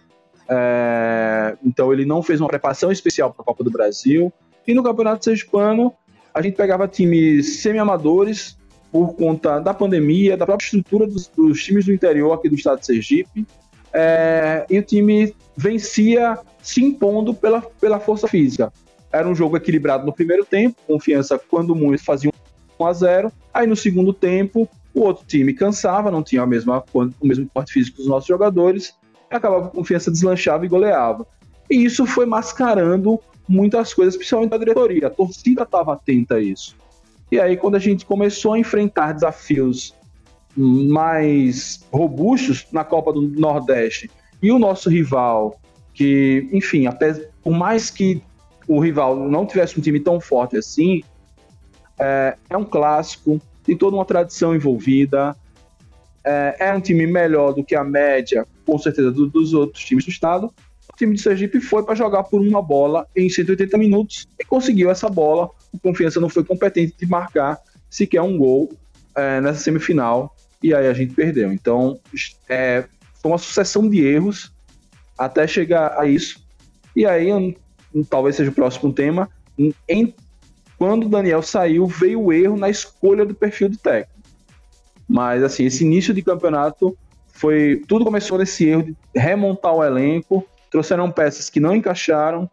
É, 0.49 1.57
então 1.65 1.93
ele 1.93 2.05
não 2.05 2.23
fez 2.23 2.41
uma 2.41 2.49
preparação 2.49 2.93
especial 2.93 3.33
para 3.33 3.43
a 3.43 3.45
Copa 3.45 3.65
do 3.65 3.71
Brasil. 3.71 4.33
E 4.67 4.75
no 4.75 4.83
Campeonato 4.83 5.25
Sergipano, 5.25 5.93
a 6.33 6.43
gente 6.43 6.57
pegava 6.57 6.89
times 6.89 7.61
semi-amadores 7.61 8.57
por 8.91 9.15
conta 9.15 9.59
da 9.59 9.75
pandemia, 9.75 10.37
da 10.37 10.47
própria 10.47 10.65
estrutura 10.65 11.07
dos, 11.07 11.27
dos 11.27 11.63
times 11.65 11.85
do 11.85 11.93
interior 11.93 12.33
aqui 12.33 12.49
do 12.49 12.55
estado 12.55 12.81
de 12.81 12.87
Sergipe. 12.87 13.47
É, 13.95 14.67
e 14.69 14.79
o 14.79 14.83
time 14.83 15.35
vencia 15.57 16.37
se 16.61 16.83
impondo 16.83 17.33
pela, 17.33 17.63
pela 17.63 18.01
força 18.01 18.27
física. 18.27 18.73
Era 19.13 19.29
um 19.29 19.35
jogo 19.35 19.57
equilibrado 19.57 20.05
no 20.05 20.13
primeiro 20.13 20.45
tempo, 20.45 20.77
confiança 20.87 21.39
quando 21.39 21.75
muito 21.75 22.03
fazia 22.03 22.33
1 22.79 22.87
a 22.87 22.93
0 22.93 23.33
Aí 23.53 23.67
no 23.69 23.77
segundo 23.77 24.13
tempo, 24.13 24.69
o 24.93 25.03
outro 25.03 25.25
time 25.25 25.55
cansava, 25.55 26.11
não 26.11 26.23
tinha 26.23 26.43
a 26.43 26.47
mesma, 26.47 26.83
o 26.93 27.27
mesmo 27.27 27.47
porte 27.47 27.73
físico 27.73 27.99
dos 27.99 28.09
nossos 28.09 28.27
jogadores, 28.27 28.95
acabava 29.31 29.69
com 29.69 29.79
confiança, 29.79 30.11
deslanchava 30.11 30.65
e 30.65 30.69
goleava. 30.69 31.25
E 31.71 31.85
isso 31.85 32.05
foi 32.05 32.27
mascarando 32.27 33.21
muitas 33.49 33.95
coisas, 33.95 34.17
principalmente 34.17 34.51
da 34.51 34.59
diretoria. 34.59 35.07
A 35.07 35.11
torcida 35.11 35.63
estava 35.63 35.93
atenta 35.93 36.37
a 36.37 36.41
isso. 36.41 36.77
E 37.31 37.41
aí, 37.41 37.57
quando 37.57 37.77
a 37.77 37.79
gente 37.79 38.05
começou 38.05 38.55
a 38.55 38.59
enfrentar 38.59 39.13
desafios 39.13 39.95
mais 40.57 41.85
robustos 41.93 42.67
na 42.71 42.85
Copa 42.85 43.13
do 43.13 43.23
Nordeste 43.23 44.11
e 44.43 44.53
o 44.53 44.59
nosso 44.59 44.89
rival 44.89 45.59
que, 45.95 46.49
enfim, 46.53 46.87
até 46.87 47.13
por 47.43 47.53
mais 47.53 47.89
que 47.89 48.21
o 48.67 48.81
rival 48.81 49.17
não 49.17 49.47
tivesse 49.47 49.79
um 49.79 49.83
time 49.83 50.01
tão 50.01 50.21
forte 50.21 50.57
assim, 50.57 51.03
é, 51.99 52.37
é 52.51 52.57
um 52.57 52.65
clássico, 52.65 53.41
tem 53.63 53.77
toda 53.77 53.97
uma 53.97 54.05
tradição 54.05 54.55
envolvida, 54.55 55.37
é, 56.25 56.57
é, 56.59 56.75
um 56.75 56.81
time 56.81 57.07
melhor 57.07 57.53
do 57.53 57.63
que 57.63 57.77
a 57.77 57.85
média, 57.85 58.47
com 58.67 58.79
certeza, 58.79 59.11
do, 59.11 59.29
dos 59.29 59.53
outros 59.55 59.85
times 59.85 60.05
do 60.05 60.11
estado. 60.11 60.53
O 60.93 60.97
time 60.97 61.15
de 61.15 61.21
Sergipe 61.21 61.61
foi 61.61 61.85
para 61.85 61.95
jogar 61.95 62.25
por 62.25 62.41
uma 62.41 62.63
bola 62.63 63.07
em 63.15 63.29
180 63.29 63.77
minutos 63.79 64.27
e 64.39 64.45
conseguiu 64.45 64.91
essa 64.91 65.09
bola. 65.09 65.51
O 65.73 65.79
Confiança 65.79 66.21
não 66.21 66.29
foi 66.29 66.45
competente 66.45 66.95
de 66.99 67.07
marcar 67.07 67.59
sequer 67.91 68.23
um 68.23 68.39
gol 68.39 68.73
é, 69.15 69.41
nessa 69.41 69.61
semifinal 69.61 70.34
e 70.65 70.75
aí 70.75 70.87
a 70.87 70.95
gente 70.95 71.13
perdeu. 71.13 71.53
Então, 71.53 72.01
é, 72.49 72.87
foi 73.21 73.31
uma 73.31 73.37
sucessão 73.37 73.87
de 73.87 74.03
erros 74.03 74.51
até 75.19 75.47
chegar 75.47 76.01
a 76.01 76.07
isso. 76.07 76.43
E 76.97 77.05
aí, 77.05 77.55
talvez 78.09 78.37
seja 78.37 78.51
o 78.51 78.55
próximo 78.55 78.91
tema, 78.91 79.29
em, 79.87 80.15
quando 80.79 81.05
o 81.05 81.09
Daniel 81.11 81.43
saiu, 81.43 81.87
veio 81.87 82.23
o 82.23 82.33
erro 82.33 82.57
na 82.57 82.71
escolha 82.71 83.27
do 83.27 83.35
perfil 83.35 83.69
do 83.69 83.77
técnico. 83.77 84.11
Mas, 85.07 85.43
assim, 85.43 85.67
esse 85.67 85.85
início 85.85 86.15
de 86.15 86.23
campeonato 86.23 86.97
foi. 87.29 87.83
Tudo 87.87 88.03
começou 88.03 88.39
nesse 88.39 88.67
erro 88.67 88.85
de 88.85 88.97
remontar 89.15 89.75
o 89.75 89.85
elenco, 89.85 90.49
trouxeram 90.71 91.11
peças 91.11 91.51
que 91.51 91.61
não 91.61 91.77
encaixaram, 91.77 92.51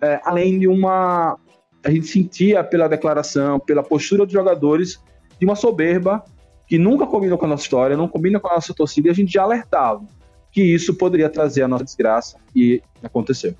é, 0.00 0.18
além 0.24 0.58
de 0.58 0.66
uma. 0.66 1.38
A 1.84 1.90
gente 1.90 2.06
sentia 2.06 2.64
pela 2.64 2.88
declaração, 2.88 3.60
pela 3.60 3.82
postura 3.82 4.24
dos 4.24 4.32
jogadores, 4.32 4.98
de 5.38 5.44
uma 5.44 5.56
soberba 5.56 6.24
que 6.72 6.78
nunca 6.78 7.06
combinou 7.06 7.36
com 7.36 7.44
a 7.44 7.48
nossa 7.50 7.64
história, 7.64 7.98
não 7.98 8.08
combina 8.08 8.40
com 8.40 8.48
a 8.48 8.54
nossa 8.54 8.72
torcida, 8.72 9.08
e 9.08 9.10
a 9.10 9.14
gente 9.14 9.30
já 9.30 9.42
alertava 9.42 10.06
que 10.50 10.62
isso 10.62 10.94
poderia 10.94 11.28
trazer 11.28 11.62
a 11.62 11.68
nossa 11.68 11.84
desgraça 11.84 12.38
e 12.56 12.80
aconteceu. 13.02 13.54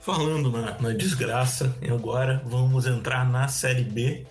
Falando 0.00 0.50
na, 0.50 0.80
na 0.80 0.94
desgraça, 0.94 1.76
agora 1.86 2.42
vamos 2.46 2.86
entrar 2.86 3.30
na 3.30 3.46
Série 3.46 3.84
B. 3.84 4.26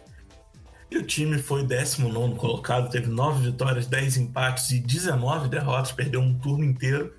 E 0.89 0.97
o 0.97 1.04
time 1.04 1.38
foi 1.38 1.63
19 1.63 2.34
colocado, 2.34 2.89
teve 2.89 3.12
9 3.12 3.52
vitórias, 3.52 3.86
10 3.86 4.17
empates 4.17 4.71
e 4.71 4.80
19 4.80 5.47
derrotas, 5.47 5.91
perdeu 5.91 6.19
um 6.19 6.34
turno 6.34 6.65
inteiro. 6.65 7.13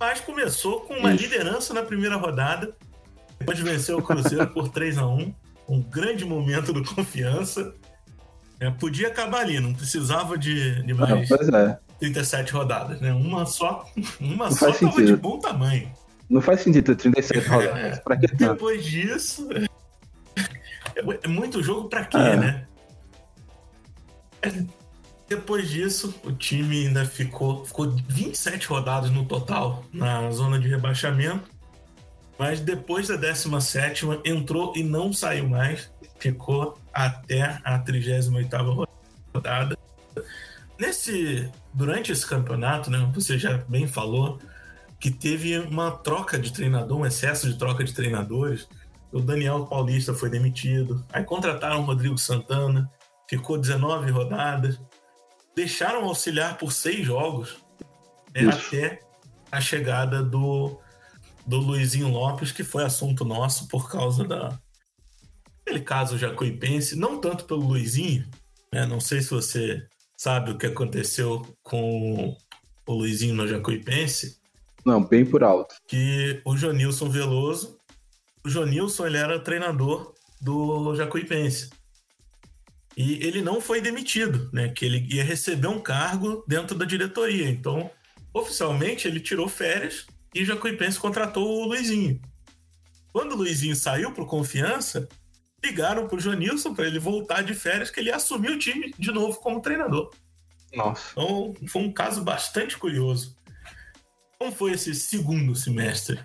Mas 0.00 0.18
começou 0.18 0.80
com 0.80 0.94
uma 0.94 1.12
isso. 1.12 1.24
liderança 1.24 1.74
na 1.74 1.82
primeira 1.82 2.16
rodada, 2.16 2.74
depois 3.38 3.58
de 3.58 3.62
vencer 3.64 3.94
o 3.94 4.00
Cruzeiro 4.00 4.46
por 4.46 4.70
3 4.70 4.96
a 4.96 5.06
1 5.06 5.34
um 5.68 5.82
grande 5.82 6.24
momento 6.24 6.72
do 6.72 6.82
confiança. 6.82 7.74
É, 8.60 8.70
podia 8.70 9.08
acabar 9.08 9.40
ali, 9.40 9.60
não 9.60 9.74
precisava 9.74 10.38
de, 10.38 10.82
de 10.82 10.94
mais. 10.94 11.30
é. 11.30 11.78
37 11.98 12.52
rodadas, 12.52 13.00
né? 13.00 13.12
Uma 13.12 13.46
só, 13.46 13.86
uma 14.20 14.46
não 14.46 14.52
só 14.52 14.66
tava 14.66 14.78
sentido. 14.78 15.06
de 15.06 15.16
bom 15.16 15.38
tamanho. 15.38 15.90
Não 16.28 16.40
faz 16.40 16.60
sentido 16.60 16.94
ter 16.94 17.10
37 17.10 17.48
rodadas. 17.48 18.00
É, 18.10 18.16
que 18.16 18.34
depois 18.36 18.84
disso. 18.84 19.48
É, 20.96 21.00
é 21.24 21.28
muito 21.28 21.60
jogo 21.60 21.88
pra 21.88 22.04
quê, 22.04 22.16
é. 22.16 22.36
né? 22.36 22.66
É, 24.42 24.64
depois 25.28 25.68
disso, 25.68 26.14
o 26.22 26.30
time 26.30 26.86
ainda 26.86 27.04
ficou, 27.04 27.64
ficou 27.64 27.90
27 28.08 28.68
rodadas 28.68 29.10
no 29.10 29.24
total 29.24 29.84
na 29.92 30.30
zona 30.30 30.56
de 30.56 30.68
rebaixamento. 30.68 31.50
Mas 32.38 32.60
depois 32.60 33.08
da 33.08 33.16
17 33.16 34.06
entrou 34.24 34.72
e 34.76 34.82
não 34.82 35.12
saiu 35.12 35.48
mais. 35.48 35.92
Ficou 36.18 36.78
até 36.92 37.60
a 37.64 37.78
38 37.78 38.88
rodada. 39.34 39.78
Nesse 40.78 41.50
durante 41.72 42.12
esse 42.12 42.26
campeonato, 42.26 42.90
né, 42.90 43.10
você 43.12 43.38
já 43.38 43.58
bem 43.68 43.86
falou 43.86 44.38
que 44.98 45.10
teve 45.10 45.58
uma 45.58 45.90
troca 45.90 46.38
de 46.38 46.52
treinador, 46.52 46.98
um 46.98 47.06
excesso 47.06 47.50
de 47.50 47.58
troca 47.58 47.84
de 47.84 47.92
treinadores. 47.92 48.68
O 49.12 49.20
Daniel 49.20 49.66
Paulista 49.66 50.14
foi 50.14 50.30
demitido, 50.30 51.04
aí 51.12 51.22
contrataram 51.22 51.80
o 51.80 51.84
Rodrigo 51.84 52.18
Santana, 52.18 52.90
ficou 53.28 53.58
19 53.58 54.10
rodadas, 54.10 54.80
deixaram 55.54 56.04
auxiliar 56.04 56.58
por 56.58 56.72
seis 56.72 57.06
jogos 57.06 57.58
né, 58.34 58.48
até 58.48 59.00
a 59.52 59.60
chegada 59.60 60.22
do, 60.22 60.80
do 61.46 61.58
Luizinho 61.58 62.08
Lopes, 62.08 62.52
que 62.52 62.64
foi 62.64 62.84
assunto 62.84 63.24
nosso 63.24 63.68
por 63.68 63.90
causa 63.90 64.24
da 64.24 64.58
aquele 65.60 65.80
caso 65.80 66.18
jacuipense, 66.18 66.94
não 66.94 67.18
tanto 67.18 67.46
pelo 67.46 67.66
Luizinho, 67.66 68.28
né, 68.72 68.84
não 68.84 69.00
sei 69.00 69.22
se 69.22 69.30
você 69.30 69.86
sabe 70.16 70.50
o 70.50 70.58
que 70.58 70.66
aconteceu 70.66 71.42
com 71.62 72.36
o 72.86 72.92
Luizinho 72.92 73.34
no 73.34 73.48
Jacuipense, 73.48 74.38
Não, 74.84 75.02
bem 75.02 75.24
por 75.24 75.42
alto. 75.42 75.74
Que 75.86 76.42
o 76.44 76.56
Jonilson 76.56 77.08
Veloso, 77.08 77.78
o 78.44 78.50
Jonilson 78.50 79.06
ele 79.06 79.16
era 79.16 79.40
treinador 79.40 80.12
do 80.40 80.94
Jacuipense. 80.94 81.70
E 82.96 83.14
ele 83.26 83.40
não 83.40 83.60
foi 83.60 83.80
demitido, 83.80 84.50
né? 84.52 84.68
Que 84.68 84.84
ele 84.84 85.06
ia 85.10 85.24
receber 85.24 85.68
um 85.68 85.80
cargo 85.80 86.44
dentro 86.46 86.76
da 86.76 86.84
diretoria. 86.84 87.48
Então, 87.48 87.90
oficialmente, 88.32 89.08
ele 89.08 89.20
tirou 89.20 89.48
férias 89.48 90.06
e 90.34 90.42
o 90.42 90.44
Jacuipense 90.44 90.98
contratou 90.98 91.62
o 91.62 91.66
Luizinho. 91.66 92.20
Quando 93.12 93.32
o 93.32 93.36
Luizinho 93.36 93.76
saiu 93.76 94.10
para 94.12 94.24
confiança, 94.24 95.08
ligaram 95.64 96.08
para 96.08 96.16
o 96.16 96.20
Jonilson 96.20 96.74
para 96.74 96.86
ele 96.86 96.98
voltar 96.98 97.42
de 97.42 97.54
férias, 97.54 97.90
que 97.90 98.00
ele 98.00 98.10
assumiu 98.10 98.54
o 98.54 98.58
time 98.58 98.92
de 98.98 99.12
novo 99.12 99.38
como 99.38 99.60
treinador. 99.60 100.10
Nossa. 100.74 101.12
Então, 101.12 101.54
foi 101.68 101.82
um 101.82 101.92
caso 101.92 102.24
bastante 102.24 102.76
curioso. 102.76 103.36
Como 104.36 104.50
foi 104.50 104.72
esse 104.72 104.92
segundo 104.92 105.54
semestre 105.54 106.18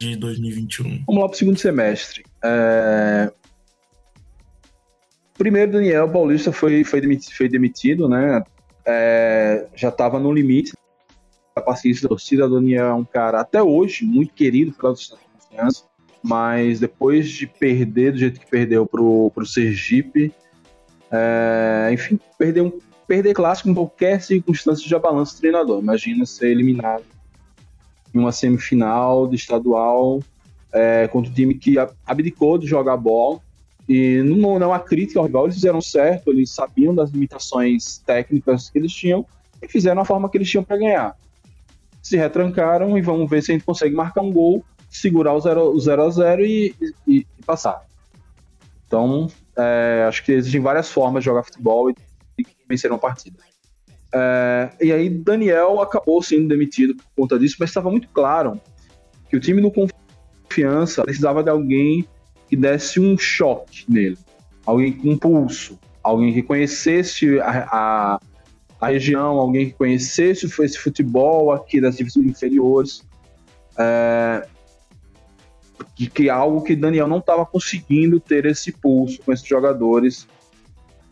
de 0.00 0.16
2021? 0.16 1.04
Vamos 1.06 1.22
lá 1.22 1.28
para 1.28 1.36
o 1.36 1.38
segundo 1.38 1.58
semestre. 1.58 2.24
É... 2.44 3.32
Primeiro, 5.34 5.70
Daniel 5.70 6.10
Paulista 6.10 6.50
foi, 6.50 6.82
foi, 6.82 7.00
demitido, 7.00 7.34
foi 7.36 7.48
demitido 7.48 8.08
né? 8.08 8.42
É... 8.84 9.68
Já 9.76 9.90
estava 9.90 10.18
no 10.18 10.32
limite 10.32 10.72
da 11.58 11.64
paciência 11.64 12.02
da 12.02 12.08
torcida. 12.08 12.48
Daniel 12.48 12.86
é 12.86 12.94
um 12.94 13.04
cara, 13.04 13.40
até 13.40 13.62
hoje, 13.62 14.04
muito 14.04 14.32
querido 14.32 14.72
pela 14.72 14.94
torcida 14.94 15.16
de 15.16 15.46
confiança, 15.46 15.84
mas 16.22 16.80
depois 16.80 17.28
de 17.28 17.46
perder 17.46 18.12
do 18.12 18.18
jeito 18.18 18.40
que 18.40 18.46
perdeu 18.46 18.86
pro, 18.86 19.30
pro 19.34 19.46
Sergipe, 19.46 20.32
é... 21.10 21.90
enfim, 21.92 22.18
perder 22.38 22.62
um 22.62 22.72
perder 23.06 23.32
clássico 23.32 23.70
em 23.70 23.74
qualquer 23.74 24.20
circunstância 24.20 24.86
já 24.86 24.98
balança 24.98 25.34
o 25.34 25.40
treinador. 25.40 25.80
Imagina 25.80 26.26
ser 26.26 26.50
eliminado 26.50 27.04
em 28.14 28.18
uma 28.18 28.30
semifinal 28.30 29.26
de 29.26 29.34
estadual 29.34 30.20
é, 30.70 31.08
contra 31.08 31.30
um 31.30 31.34
time 31.34 31.54
que 31.54 31.76
abdicou 32.06 32.58
de 32.58 32.66
jogar 32.66 32.98
bola. 32.98 33.40
E 33.88 34.22
não, 34.22 34.58
não 34.58 34.62
é 34.62 34.66
uma 34.66 34.78
crítica 34.78 35.18
ao 35.18 35.24
rival, 35.24 35.44
eles 35.44 35.54
fizeram 35.54 35.80
certo, 35.80 36.30
eles 36.30 36.50
sabiam 36.50 36.94
das 36.94 37.10
limitações 37.10 37.96
técnicas 38.04 38.68
que 38.68 38.78
eles 38.78 38.92
tinham 38.92 39.24
e 39.62 39.66
fizeram 39.66 40.02
a 40.02 40.04
forma 40.04 40.28
que 40.28 40.36
eles 40.36 40.50
tinham 40.50 40.62
para 40.62 40.76
ganhar. 40.76 41.16
Se 42.08 42.16
retrancaram 42.16 42.96
e 42.96 43.02
vamos 43.02 43.28
ver 43.28 43.42
se 43.42 43.52
a 43.52 43.54
gente 43.54 43.66
consegue 43.66 43.94
marcar 43.94 44.22
um 44.22 44.32
gol, 44.32 44.64
segurar 44.88 45.34
o 45.34 45.40
0 45.40 45.74
o 45.74 45.78
zero 45.78 46.02
a 46.04 46.10
0 46.10 46.42
e, 46.42 46.74
e, 47.06 47.26
e 47.38 47.44
passar. 47.44 47.86
Então, 48.86 49.30
é, 49.54 50.06
acho 50.08 50.24
que 50.24 50.32
existem 50.32 50.62
várias 50.62 50.90
formas 50.90 51.22
de 51.22 51.26
jogar 51.26 51.42
futebol 51.42 51.90
e, 51.90 51.94
e 52.38 52.46
vencer 52.66 52.90
uma 52.90 52.98
partida. 52.98 53.36
É, 54.14 54.70
e 54.80 54.90
aí 54.90 55.10
Daniel 55.10 55.82
acabou 55.82 56.22
sendo 56.22 56.48
demitido 56.48 56.94
por 56.94 57.04
conta 57.14 57.38
disso, 57.38 57.56
mas 57.60 57.68
estava 57.68 57.90
muito 57.90 58.08
claro 58.08 58.58
que 59.28 59.36
o 59.36 59.40
time 59.40 59.60
do 59.60 59.70
Confiança 59.70 61.02
precisava 61.02 61.42
de 61.42 61.50
alguém 61.50 62.08
que 62.48 62.56
desse 62.56 62.98
um 62.98 63.18
choque 63.18 63.84
nele, 63.86 64.16
alguém 64.64 64.94
com 64.94 65.10
um 65.10 65.18
pulso, 65.18 65.78
alguém 66.02 66.32
que 66.32 66.42
conhecesse 66.42 67.38
a, 67.40 67.68
a, 67.70 68.20
a 68.80 68.88
região, 68.88 69.38
alguém 69.38 69.66
que 69.66 69.72
conhecesse 69.72 70.46
esse 70.46 70.78
futebol 70.78 71.52
aqui 71.52 71.80
das 71.80 71.96
divisões 71.96 72.26
inferiores, 72.26 73.02
é, 73.76 74.46
que, 75.94 76.08
que 76.08 76.28
é 76.28 76.32
algo 76.32 76.62
que 76.62 76.76
Daniel 76.76 77.08
não 77.08 77.18
estava 77.18 77.44
conseguindo 77.44 78.20
ter 78.20 78.46
esse 78.46 78.72
pulso 78.72 79.20
com 79.22 79.32
esses 79.32 79.46
jogadores 79.46 80.26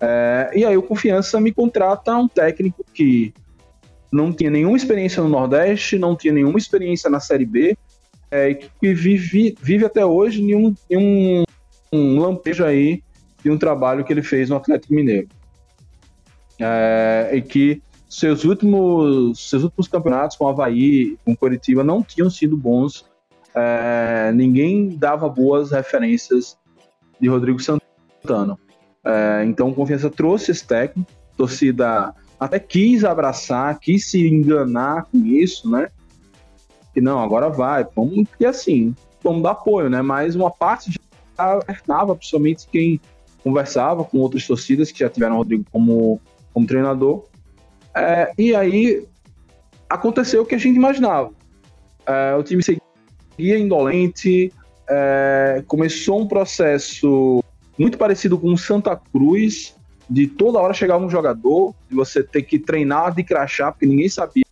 é, 0.00 0.50
e 0.54 0.64
aí 0.64 0.76
o 0.76 0.82
Confiança 0.82 1.40
me 1.40 1.52
contrata 1.52 2.16
um 2.16 2.28
técnico 2.28 2.84
que 2.92 3.32
não 4.12 4.32
tinha 4.32 4.50
nenhuma 4.50 4.76
experiência 4.76 5.22
no 5.22 5.28
Nordeste, 5.28 5.98
não 5.98 6.14
tinha 6.14 6.32
nenhuma 6.32 6.58
experiência 6.58 7.10
na 7.10 7.20
Série 7.20 7.46
B, 7.46 7.76
é, 8.30 8.54
que 8.54 8.94
vive, 8.94 9.56
vive 9.60 9.84
até 9.84 10.04
hoje 10.04 10.42
em 10.42 10.54
um, 10.54 10.74
em 10.90 10.98
um, 10.98 11.44
um 11.92 12.20
lampejo 12.20 12.64
aí 12.64 13.02
de 13.42 13.50
um 13.50 13.58
trabalho 13.58 14.04
que 14.04 14.12
ele 14.12 14.22
fez 14.22 14.50
no 14.50 14.56
Atlético 14.56 14.94
Mineiro. 14.94 15.28
É, 16.58 17.30
e 17.34 17.42
que 17.42 17.82
seus 18.08 18.44
últimos, 18.44 19.48
seus 19.48 19.64
últimos 19.64 19.88
campeonatos 19.88 20.36
com 20.36 20.48
Havaí, 20.48 21.18
com 21.24 21.36
Curitiba, 21.36 21.82
não 21.82 22.02
tinham 22.02 22.30
sido 22.30 22.56
bons. 22.56 23.04
É, 23.54 24.32
ninguém 24.32 24.88
dava 24.90 25.28
boas 25.28 25.70
referências 25.70 26.56
de 27.20 27.28
Rodrigo 27.28 27.60
Santana. 27.60 28.56
É, 29.04 29.44
então, 29.44 29.72
Confiança 29.72 30.10
trouxe 30.10 30.50
esse 30.50 30.66
técnico, 30.66 31.10
torcida 31.36 32.14
até 32.38 32.58
quis 32.58 33.04
abraçar, 33.04 33.78
quis 33.78 34.10
se 34.10 34.26
enganar 34.26 35.04
com 35.04 35.18
isso, 35.18 35.70
né? 35.70 35.88
Que 36.92 37.00
não, 37.00 37.18
agora 37.18 37.48
vai, 37.48 37.86
vamos, 37.94 38.26
e 38.38 38.46
assim, 38.46 38.94
vamos 39.22 39.42
dar 39.42 39.52
apoio, 39.52 39.88
né? 39.88 40.02
Mas 40.02 40.34
uma 40.34 40.50
parte 40.50 40.92
já 40.92 40.98
alertava, 41.36 42.14
principalmente 42.14 42.66
quem 42.70 43.00
conversava 43.42 44.04
com 44.04 44.18
outras 44.18 44.46
torcidas 44.46 44.90
que 44.90 45.00
já 45.00 45.08
tiveram 45.08 45.36
Rodrigo 45.36 45.64
como, 45.70 46.20
como 46.56 46.66
treinador. 46.66 47.26
É, 47.94 48.32
e 48.38 48.54
aí 48.54 49.06
aconteceu 49.90 50.40
o 50.40 50.46
que 50.46 50.54
a 50.54 50.58
gente 50.58 50.76
imaginava. 50.76 51.30
É, 52.06 52.34
o 52.34 52.42
time 52.42 52.62
seguia 52.62 53.58
indolente, 53.58 54.50
é, 54.88 55.62
começou 55.66 56.18
um 56.18 56.26
processo 56.26 57.44
muito 57.78 57.98
parecido 57.98 58.38
com 58.38 58.54
o 58.54 58.56
Santa 58.56 58.96
Cruz, 58.96 59.76
de 60.08 60.26
toda 60.26 60.58
hora 60.58 60.72
chegar 60.72 60.96
um 60.96 61.10
jogador, 61.10 61.74
de 61.90 61.94
você 61.94 62.22
ter 62.22 62.40
que 62.40 62.58
treinar 62.58 63.14
de 63.14 63.22
crachá, 63.22 63.70
porque 63.70 63.84
ninguém 63.84 64.08
sabia 64.08 64.42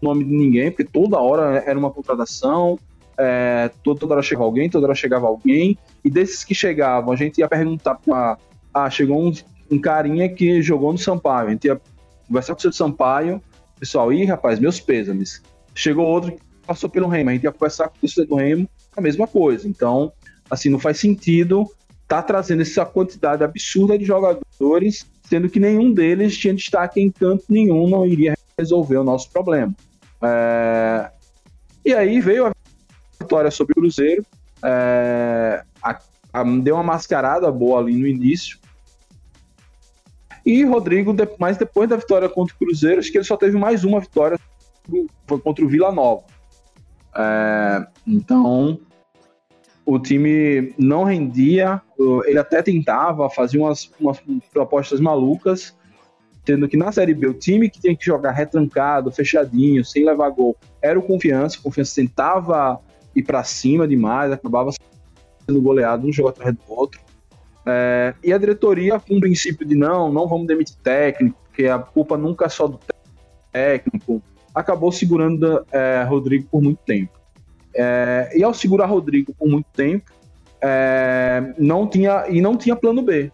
o 0.00 0.04
nome 0.04 0.24
de 0.24 0.30
ninguém, 0.30 0.70
porque 0.70 0.84
toda 0.84 1.18
hora 1.18 1.62
era 1.66 1.78
uma 1.78 1.90
contratação, 1.90 2.78
é, 3.18 3.70
toda 3.84 4.06
hora 4.14 4.22
chegava 4.22 4.46
alguém, 4.46 4.70
toda 4.70 4.86
hora 4.86 4.94
chegava 4.94 5.26
alguém, 5.26 5.76
e 6.02 6.08
desses 6.08 6.42
que 6.42 6.54
chegavam, 6.54 7.12
a 7.12 7.16
gente 7.16 7.36
ia 7.36 7.48
perguntar 7.48 7.96
para. 7.96 8.38
Ah, 8.72 8.90
chegou 8.90 9.26
um, 9.26 9.32
um 9.70 9.80
carinha 9.80 10.28
que 10.28 10.62
jogou 10.62 10.92
no 10.92 10.98
Sampaio, 10.98 11.48
a 11.48 11.50
gente 11.50 11.66
ia 11.66 11.80
conversar 12.26 12.54
com 12.54 12.58
o 12.58 12.62
seu 12.62 12.72
Sampaio, 12.72 13.42
pessoal, 13.78 14.12
ih, 14.12 14.24
rapaz, 14.24 14.58
meus 14.58 14.80
pêsames. 14.80 15.42
Chegou 15.74 16.06
outro 16.06 16.32
que 16.32 16.40
passou 16.66 16.88
pelo 16.88 17.08
Remo, 17.08 17.30
a 17.30 17.32
gente 17.32 17.44
ia 17.44 17.52
conversar 17.52 17.88
com 17.88 17.98
o 18.02 18.08
seu 18.08 18.26
do 18.26 18.36
Remo, 18.36 18.68
a 18.96 19.00
mesma 19.00 19.26
coisa. 19.26 19.68
Então, 19.68 20.12
assim, 20.50 20.68
não 20.68 20.78
faz 20.78 20.98
sentido 20.98 21.68
tá 22.06 22.22
trazendo 22.22 22.62
essa 22.62 22.84
quantidade 22.84 23.42
absurda 23.42 23.98
de 23.98 24.04
jogadores, 24.04 25.06
sendo 25.28 25.48
que 25.48 25.58
nenhum 25.58 25.92
deles 25.92 26.36
tinha 26.36 26.54
destaque 26.54 27.00
em 27.00 27.10
canto 27.10 27.44
nenhum, 27.48 27.88
não 27.88 28.06
iria 28.06 28.36
resolver 28.58 28.96
o 28.96 29.04
nosso 29.04 29.30
problema. 29.30 29.74
É... 30.22 31.10
E 31.84 31.92
aí 31.92 32.20
veio 32.20 32.46
a 32.46 32.52
vitória 33.20 33.50
sobre 33.50 33.72
o 33.72 33.76
Cruzeiro, 33.76 34.24
é... 34.62 35.64
a, 35.82 35.98
a, 36.32 36.44
deu 36.44 36.76
uma 36.76 36.84
mascarada 36.84 37.50
boa 37.50 37.80
ali 37.80 37.96
no 37.96 38.06
início. 38.06 38.58
E 40.46 40.62
Rodrigo, 40.62 41.12
mas 41.40 41.56
depois 41.56 41.90
da 41.90 41.96
vitória 41.96 42.28
contra 42.28 42.54
o 42.54 42.58
Cruzeiro, 42.58 43.00
acho 43.00 43.10
que 43.10 43.18
ele 43.18 43.24
só 43.24 43.36
teve 43.36 43.58
mais 43.58 43.82
uma 43.82 43.98
vitória, 43.98 44.38
foi 45.26 45.40
contra 45.40 45.64
o 45.64 45.68
Vila 45.68 45.90
Nova. 45.90 46.22
É... 47.16 47.84
Então, 48.06 48.78
o 49.84 49.98
time 49.98 50.72
não 50.78 51.02
rendia, 51.02 51.82
ele 52.26 52.38
até 52.38 52.62
tentava, 52.62 53.28
fazia 53.28 53.60
umas, 53.60 53.90
umas 53.98 54.22
propostas 54.52 55.00
malucas, 55.00 55.76
tendo 56.44 56.68
que 56.68 56.76
na 56.76 56.92
Série 56.92 57.12
B 57.12 57.26
o 57.26 57.34
time 57.34 57.68
que 57.68 57.80
tinha 57.80 57.96
que 57.96 58.06
jogar 58.06 58.30
retrancado, 58.30 59.10
fechadinho, 59.10 59.84
sem 59.84 60.04
levar 60.04 60.30
gol, 60.30 60.56
era 60.80 60.96
o 60.96 61.02
Confiança, 61.02 61.58
o 61.58 61.62
Confiança 61.62 61.96
tentava 61.96 62.80
ir 63.16 63.24
para 63.24 63.42
cima 63.42 63.88
demais, 63.88 64.30
acabava 64.30 64.70
sendo 65.44 65.60
goleado 65.60 66.06
um 66.06 66.12
jogo 66.12 66.28
atrás 66.28 66.54
do 66.54 66.62
outro. 66.68 67.05
É, 67.66 68.14
e 68.22 68.32
a 68.32 68.38
diretoria, 68.38 69.00
com 69.00 69.16
o 69.16 69.20
princípio 69.20 69.66
de 69.66 69.74
não, 69.74 70.12
não 70.12 70.28
vamos 70.28 70.46
demitir 70.46 70.76
técnico, 70.82 71.36
porque 71.44 71.66
a 71.66 71.78
culpa 71.78 72.16
nunca 72.16 72.44
é 72.44 72.48
só 72.48 72.68
do 72.68 72.78
técnico, 73.52 74.22
acabou 74.54 74.92
segurando 74.92 75.66
é, 75.72 76.04
Rodrigo 76.04 76.46
por 76.50 76.62
muito 76.62 76.78
tempo. 76.86 77.18
É, 77.74 78.30
e 78.34 78.42
ao 78.42 78.54
segurar 78.54 78.86
Rodrigo 78.86 79.34
por 79.34 79.48
muito 79.48 79.66
tempo, 79.74 80.12
é, 80.62 81.54
não 81.58 81.86
tinha 81.86 82.26
e 82.28 82.40
não 82.40 82.56
tinha 82.56 82.76
plano 82.76 83.02
B. 83.02 83.30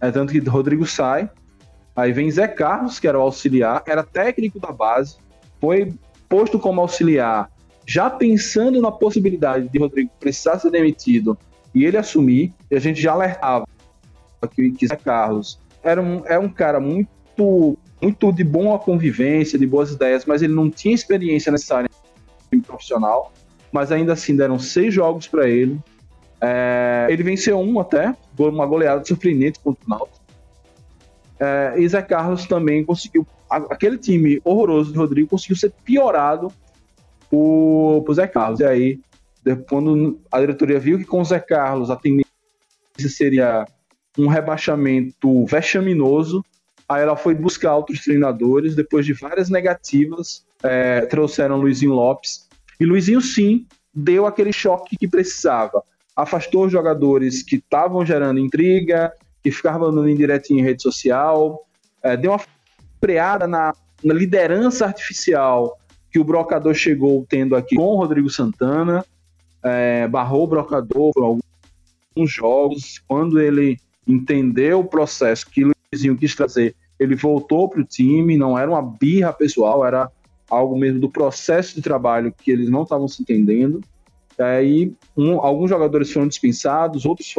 É, 0.00 0.10
tanto 0.10 0.32
que 0.32 0.40
Rodrigo 0.40 0.84
sai, 0.84 1.30
aí 1.94 2.12
vem 2.12 2.30
Zé 2.30 2.48
Carlos, 2.48 2.98
que 2.98 3.06
era 3.06 3.18
o 3.18 3.22
auxiliar, 3.22 3.82
era 3.86 4.02
técnico 4.02 4.58
da 4.58 4.72
base, 4.72 5.16
foi 5.60 5.94
posto 6.28 6.58
como 6.58 6.80
auxiliar, 6.80 7.50
já 7.86 8.10
pensando 8.10 8.80
na 8.80 8.92
possibilidade 8.92 9.68
de 9.68 9.78
Rodrigo 9.78 10.10
precisar 10.20 10.58
ser 10.58 10.70
demitido 10.70 11.38
e 11.74 11.84
ele 11.84 11.96
assumir, 11.96 12.52
e 12.70 12.76
a 12.76 12.80
gente 12.80 13.00
já 13.00 13.12
alertava 13.12 13.66
que, 14.54 14.70
que 14.72 14.86
Zé 14.86 14.96
Carlos 14.96 15.58
era 15.82 16.00
um, 16.00 16.22
é 16.26 16.38
um 16.38 16.48
cara 16.48 16.80
muito, 16.80 17.76
muito 18.00 18.32
de 18.32 18.44
boa 18.44 18.78
convivência, 18.78 19.58
de 19.58 19.66
boas 19.66 19.92
ideias, 19.92 20.24
mas 20.24 20.42
ele 20.42 20.54
não 20.54 20.70
tinha 20.70 20.94
experiência 20.94 21.52
necessária 21.52 21.88
em 22.52 22.60
profissional 22.60 23.32
mas 23.72 23.92
ainda 23.92 24.12
assim 24.12 24.34
deram 24.34 24.58
seis 24.58 24.92
jogos 24.92 25.26
para 25.26 25.48
ele. 25.48 25.78
É, 26.40 27.06
ele 27.10 27.22
venceu 27.22 27.58
um 27.58 27.80
até, 27.80 28.14
uma 28.38 28.66
goleada 28.66 29.04
surpreendente 29.04 29.58
contra 29.60 29.84
o 29.84 29.88
Náutico. 29.88 30.18
É, 31.40 31.74
e 31.78 31.88
Zé 31.88 32.02
Carlos 32.02 32.46
também 32.46 32.84
conseguiu. 32.84 33.26
Aquele 33.48 33.96
time 33.96 34.40
horroroso 34.44 34.92
de 34.92 34.98
Rodrigo 34.98 35.30
conseguiu 35.30 35.56
ser 35.56 35.72
piorado 35.84 36.52
pro 37.30 38.04
Zé 38.12 38.26
Carlos. 38.26 38.60
E 38.60 38.64
aí, 38.64 39.00
quando 39.56 40.20
a 40.30 40.40
diretoria 40.40 40.78
viu 40.78 40.98
que 40.98 41.04
com 41.04 41.20
o 41.20 41.24
Zé 41.24 41.38
Carlos 41.38 41.90
a 41.90 41.96
tendência 41.96 42.28
seria 43.08 43.66
um 44.16 44.26
rebaixamento 44.26 45.44
vexaminoso, 45.46 46.44
aí 46.88 47.02
ela 47.02 47.16
foi 47.16 47.34
buscar 47.34 47.76
outros 47.76 48.00
treinadores, 48.00 48.74
depois 48.74 49.06
de 49.06 49.12
várias 49.12 49.48
negativas, 49.48 50.44
é, 50.62 51.02
trouxeram 51.06 51.58
Luizinho 51.58 51.92
Lopes, 51.92 52.48
e 52.80 52.84
Luizinho 52.84 53.20
sim 53.20 53.66
deu 53.94 54.26
aquele 54.26 54.52
choque 54.52 54.96
que 54.96 55.06
precisava. 55.06 55.82
Afastou 56.16 56.66
os 56.66 56.72
jogadores 56.72 57.42
que 57.42 57.56
estavam 57.56 58.04
gerando 58.04 58.40
intriga, 58.40 59.12
que 59.42 59.50
ficavam 59.50 59.94
dando 59.94 60.08
indireto 60.08 60.50
em 60.50 60.62
rede 60.62 60.82
social, 60.82 61.64
é, 62.02 62.16
deu 62.16 62.32
uma 62.32 62.40
freada 63.00 63.46
na, 63.46 63.72
na 64.02 64.14
liderança 64.14 64.84
artificial 64.84 65.78
que 66.10 66.18
o 66.18 66.24
Brocador 66.24 66.74
chegou 66.74 67.24
tendo 67.28 67.54
aqui 67.54 67.76
com 67.76 67.82
o 67.82 67.96
Rodrigo 67.96 68.30
Santana, 68.30 69.04
é, 69.62 70.06
barrou 70.08 70.44
o 70.44 70.46
Brocador 70.46 71.12
por 71.12 71.24
alguns 71.24 72.32
jogos. 72.32 73.00
Quando 73.06 73.40
ele 73.40 73.78
entendeu 74.06 74.80
o 74.80 74.84
processo 74.84 75.48
que 75.50 75.64
o 75.64 75.72
Luizinho 75.92 76.16
quis 76.16 76.34
trazer, 76.34 76.74
ele 76.98 77.14
voltou 77.14 77.68
para 77.68 77.80
o 77.80 77.84
time, 77.84 78.36
não 78.36 78.58
era 78.58 78.70
uma 78.70 78.82
birra 78.82 79.32
pessoal, 79.32 79.84
era 79.84 80.10
algo 80.50 80.76
mesmo 80.76 81.00
do 81.00 81.10
processo 81.10 81.74
de 81.74 81.82
trabalho 81.82 82.32
que 82.32 82.50
eles 82.50 82.68
não 82.68 82.82
estavam 82.82 83.06
se 83.06 83.22
entendendo. 83.22 83.80
Aí 84.38 84.92
um, 85.16 85.40
alguns 85.40 85.68
jogadores 85.68 86.12
foram 86.12 86.28
dispensados, 86.28 87.04
outros 87.04 87.34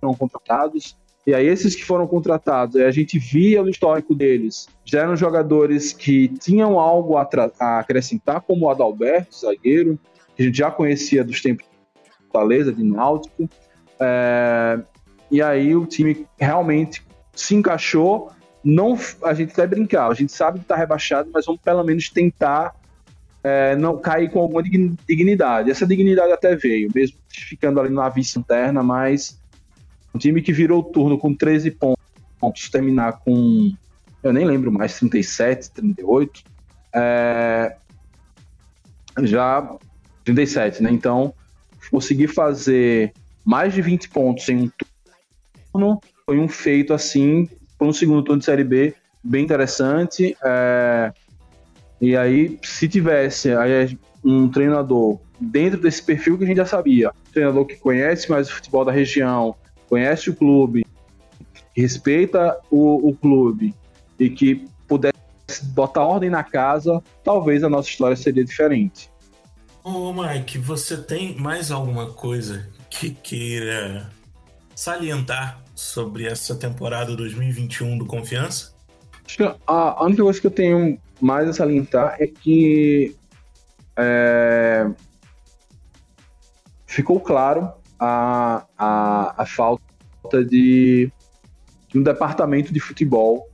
foram 0.00 0.14
contratados. 0.14 0.96
E 1.26 1.34
aí 1.34 1.46
esses 1.46 1.76
que 1.76 1.84
foram 1.84 2.06
contratados, 2.06 2.76
a 2.76 2.90
gente 2.90 3.18
via 3.18 3.62
no 3.62 3.68
histórico 3.68 4.14
deles, 4.14 4.66
já 4.84 5.02
eram 5.02 5.14
jogadores 5.14 5.92
que 5.92 6.28
tinham 6.28 6.80
algo 6.80 7.18
a, 7.18 7.28
a 7.60 7.80
acrescentar, 7.80 8.40
como 8.40 8.64
o 8.64 8.70
Adalberto, 8.70 9.36
zagueiro, 9.36 9.98
que 10.38 10.44
a 10.44 10.46
gente 10.46 10.56
já 10.56 10.70
conhecia 10.70 11.24
dos 11.24 11.42
tempos 11.42 11.66
de 12.04 12.10
Fortaleza, 12.22 12.72
de 12.72 12.84
Náutico. 12.84 13.50
É, 13.98 14.78
e 15.32 15.42
aí 15.42 15.74
o 15.74 15.84
time 15.84 16.24
realmente 16.38 17.04
se 17.34 17.56
encaixou. 17.56 18.30
Não, 18.62 18.96
a 19.24 19.34
gente 19.34 19.50
até 19.50 19.66
brincava, 19.66 20.12
a 20.12 20.14
gente 20.14 20.30
sabe 20.30 20.60
que 20.60 20.64
está 20.64 20.76
rebaixado, 20.76 21.28
mas 21.34 21.44
vamos 21.44 21.60
pelo 21.60 21.82
menos 21.82 22.08
tentar 22.08 22.72
é, 23.42 23.74
não 23.74 23.98
cair 23.98 24.30
com 24.30 24.38
alguma 24.38 24.62
dignidade. 24.62 25.72
Essa 25.72 25.84
dignidade 25.84 26.30
até 26.30 26.54
veio, 26.54 26.88
mesmo 26.94 27.18
ficando 27.28 27.80
ali 27.80 27.92
na 27.92 28.08
vice 28.08 28.38
interna, 28.38 28.80
mas 28.80 29.40
um 30.14 30.18
time 30.18 30.40
que 30.40 30.52
virou 30.52 30.80
o 30.80 30.84
turno 30.84 31.18
com 31.18 31.34
13 31.34 31.72
pontos, 31.72 32.70
terminar 32.70 33.18
com, 33.24 33.72
eu 34.22 34.32
nem 34.32 34.44
lembro 34.44 34.70
mais, 34.70 34.96
37, 35.00 35.72
38, 35.72 36.44
é, 36.94 37.76
já 39.24 39.76
37, 40.34 40.82
né? 40.82 40.90
Então, 40.90 41.32
conseguir 41.90 42.28
fazer 42.28 43.12
mais 43.44 43.72
de 43.72 43.80
20 43.80 44.10
pontos 44.10 44.48
em 44.48 44.64
um 44.64 44.70
turno 45.72 46.00
foi 46.26 46.38
um 46.38 46.48
feito 46.48 46.92
assim, 46.92 47.48
para 47.78 47.86
um 47.86 47.92
segundo 47.92 48.22
turno 48.22 48.40
de 48.40 48.44
Série 48.44 48.64
B 48.64 48.94
bem 49.24 49.44
interessante. 49.44 50.36
É, 50.44 51.12
e 52.00 52.16
aí, 52.16 52.58
se 52.62 52.88
tivesse 52.88 53.52
aí, 53.52 53.98
um 54.22 54.48
treinador 54.48 55.18
dentro 55.40 55.80
desse 55.80 56.02
perfil 56.02 56.36
que 56.36 56.44
a 56.44 56.46
gente 56.46 56.56
já 56.56 56.66
sabia, 56.66 57.10
um 57.10 57.32
treinador 57.32 57.64
que 57.64 57.76
conhece 57.76 58.30
mais 58.30 58.48
o 58.48 58.52
futebol 58.52 58.84
da 58.84 58.92
região, 58.92 59.54
conhece 59.88 60.28
o 60.28 60.34
clube, 60.34 60.84
respeita 61.74 62.58
o, 62.70 63.08
o 63.08 63.16
clube 63.16 63.74
e 64.18 64.28
que 64.28 64.66
pudesse 64.86 65.14
botar 65.74 66.02
ordem 66.02 66.28
na 66.28 66.42
casa, 66.42 67.02
talvez 67.24 67.64
a 67.64 67.68
nossa 67.70 67.88
história 67.88 68.16
seria 68.16 68.44
diferente. 68.44 69.10
Ô 69.90 70.12
Mike, 70.12 70.58
você 70.58 70.98
tem 70.98 71.34
mais 71.34 71.70
alguma 71.70 72.12
coisa 72.12 72.68
que 72.90 73.08
queira 73.08 74.10
salientar 74.74 75.62
sobre 75.74 76.26
essa 76.26 76.54
temporada 76.54 77.16
2021 77.16 77.96
do 77.96 78.04
Confiança? 78.04 78.74
A 79.66 80.04
única 80.04 80.22
coisa 80.22 80.38
que 80.38 80.46
eu 80.46 80.50
tenho 80.50 81.00
mais 81.18 81.48
a 81.48 81.54
salientar 81.54 82.16
é 82.20 82.26
que 82.26 83.16
é, 83.96 84.90
ficou 86.84 87.18
claro 87.18 87.72
a, 87.98 88.66
a, 88.76 89.42
a 89.42 89.46
falta 89.46 90.44
de, 90.44 91.10
de 91.88 91.98
um 91.98 92.02
departamento 92.02 92.74
de 92.74 92.78
futebol 92.78 93.48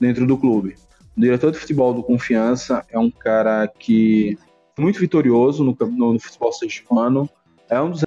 dentro 0.00 0.26
do 0.26 0.36
clube. 0.36 0.74
O 1.16 1.20
diretor 1.20 1.52
de 1.52 1.58
futebol 1.58 1.94
do 1.94 2.02
Confiança 2.02 2.84
é 2.90 2.98
um 2.98 3.12
cara 3.12 3.68
que 3.78 4.36
muito 4.78 4.98
vitorioso 4.98 5.64
no, 5.64 5.76
no, 5.80 6.12
no 6.14 6.20
futebol 6.20 6.52
sergipano, 6.52 7.28
é 7.68 7.80
um 7.80 7.90
dos 7.90 8.04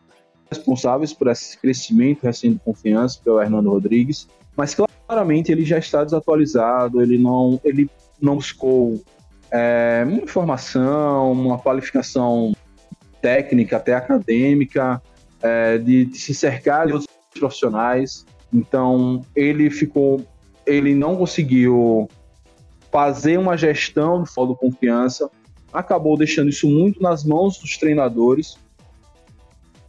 responsáveis 0.49 1.13
por 1.13 1.27
esse 1.27 1.57
crescimento 1.57 2.23
recente 2.23 2.55
de 2.55 2.61
confiança, 2.61 3.19
que 3.21 3.29
é 3.29 3.33
Hernando 3.33 3.69
Rodrigues, 3.69 4.27
mas 4.55 4.75
claramente 4.75 5.51
ele 5.51 5.65
já 5.65 5.77
está 5.77 6.03
desatualizado, 6.03 7.01
ele 7.01 7.17
não, 7.17 7.59
ele 7.63 7.89
não 8.21 8.35
buscou 8.35 9.01
é, 9.51 10.03
uma 10.07 10.21
informação, 10.21 11.31
uma 11.31 11.57
qualificação 11.57 12.53
técnica, 13.21 13.77
até 13.77 13.93
acadêmica, 13.93 15.01
é, 15.41 15.77
de, 15.77 16.05
de, 16.05 16.17
se 16.17 16.33
cercar 16.33 16.87
de 16.87 16.93
outros 16.93 17.09
profissionais. 17.37 18.25
Então 18.53 19.21
ele 19.35 19.69
ficou, 19.69 20.25
ele 20.65 20.95
não 20.95 21.15
conseguiu 21.15 22.07
fazer 22.91 23.37
uma 23.37 23.57
gestão 23.57 24.21
do 24.21 24.25
Fórum 24.25 24.55
Confiança, 24.55 25.29
acabou 25.75 26.17
deixando 26.17 26.49
isso 26.49 26.67
muito 26.67 27.01
nas 27.01 27.23
mãos 27.23 27.57
dos 27.57 27.77
treinadores. 27.77 28.57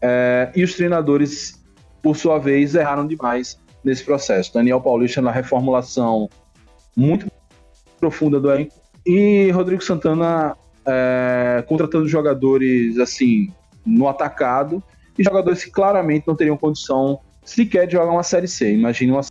É, 0.01 0.51
e 0.55 0.63
os 0.63 0.75
treinadores, 0.75 1.65
por 2.03 2.17
sua 2.17 2.39
vez, 2.39 2.75
erraram 2.75 3.07
demais 3.07 3.59
nesse 3.83 4.05
processo. 4.05 4.53
Daniel 4.53 4.81
Paulista 4.81 5.23
na 5.23 5.31
reformulação 5.31 6.29
muito 6.97 7.31
profunda 7.99 8.41
do 8.41 8.51
elenco 8.51 8.75
e 9.07 9.51
Rodrigo 9.53 9.83
Santana 9.83 10.57
é, 10.85 11.65
contratando 11.67 12.09
jogadores 12.09 12.99
assim 12.99 13.53
no 13.85 14.09
atacado 14.09 14.83
e 15.19 15.23
jogadores 15.23 15.65
que 15.65 15.71
claramente 15.71 16.27
não 16.27 16.35
teriam 16.35 16.57
condição 16.57 17.21
sequer 17.45 17.87
de 17.87 17.93
jogar 17.93 18.11
uma 18.11 18.23
Série 18.23 18.49
C. 18.49 18.73
Imagine 18.73 19.13
uma 19.13 19.23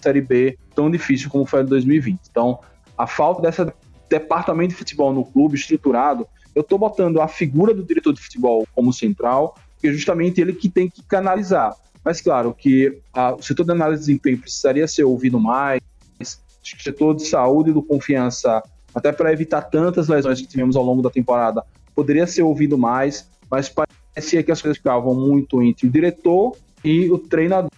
Série 0.00 0.20
B 0.20 0.58
tão 0.74 0.90
difícil 0.90 1.30
como 1.30 1.44
foi 1.44 1.60
a 1.60 1.62
de 1.62 1.68
2020. 1.68 2.18
Então, 2.30 2.58
a 2.96 3.06
falta 3.06 3.42
desse 3.42 3.66
departamento 4.12 4.70
de 4.70 4.76
futebol 4.76 5.12
no 5.12 5.24
clube 5.24 5.56
estruturado, 5.56 6.26
eu 6.54 6.60
estou 6.60 6.78
botando 6.78 7.20
a 7.20 7.28
figura 7.28 7.72
do 7.72 7.82
diretor 7.82 8.12
de 8.12 8.20
futebol 8.20 8.66
como 8.74 8.92
central, 8.92 9.56
porque 9.72 9.88
é 9.88 9.92
justamente 9.92 10.40
ele 10.40 10.52
que 10.52 10.68
tem 10.68 10.88
que 10.88 11.02
canalizar. 11.02 11.74
Mas, 12.04 12.20
claro, 12.20 12.52
que 12.52 13.00
a, 13.12 13.34
o 13.34 13.42
setor 13.42 13.64
de 13.64 13.72
análise 13.72 14.02
de 14.02 14.06
desempenho 14.06 14.38
precisaria 14.38 14.86
ser 14.86 15.04
ouvido 15.04 15.40
mais, 15.40 15.80
o 16.20 16.82
setor 16.82 17.14
de 17.14 17.24
saúde 17.24 17.72
do 17.72 17.82
confiança, 17.82 18.62
até 18.94 19.10
para 19.10 19.32
evitar 19.32 19.62
tantas 19.62 20.08
lesões 20.08 20.40
que 20.40 20.46
tivemos 20.46 20.76
ao 20.76 20.84
longo 20.84 21.00
da 21.00 21.10
temporada, 21.10 21.64
poderia 21.94 22.26
ser 22.26 22.42
ouvido 22.42 22.76
mais, 22.76 23.28
mas 23.50 23.68
parecia 23.68 24.42
que 24.42 24.52
as 24.52 24.60
coisas 24.60 24.76
ficavam 24.76 25.14
muito 25.14 25.62
entre 25.62 25.86
o 25.86 25.90
diretor 25.90 26.56
e 26.84 27.10
o 27.10 27.18
treinador. 27.18 27.70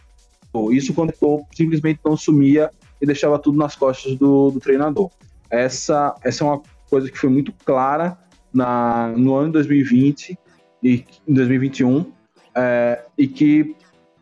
Isso 0.73 0.93
quando 0.95 1.13
o 1.21 1.47
simplesmente 1.55 2.01
não 2.05 2.17
sumia 2.17 2.71
e 3.01 3.07
deixava 3.07 3.39
tudo 3.39 3.59
nas 3.59 3.77
costas 3.77 4.17
do, 4.17 4.51
do 4.51 4.61
treinador. 4.61 5.11
Essa, 5.51 6.15
essa 6.25 6.45
é 6.45 6.47
uma 6.47 6.63
coisa 6.89 7.11
que 7.11 7.19
foi 7.19 7.31
muito 7.31 7.53
clara 7.65 8.19
na, 8.53 9.09
no 9.17 9.35
ano 9.35 9.47
de 9.49 9.53
2020 9.55 10.39
e 10.83 11.05
2021 11.27 12.13
é, 12.55 13.05
e 13.19 13.27
que 13.27 13.75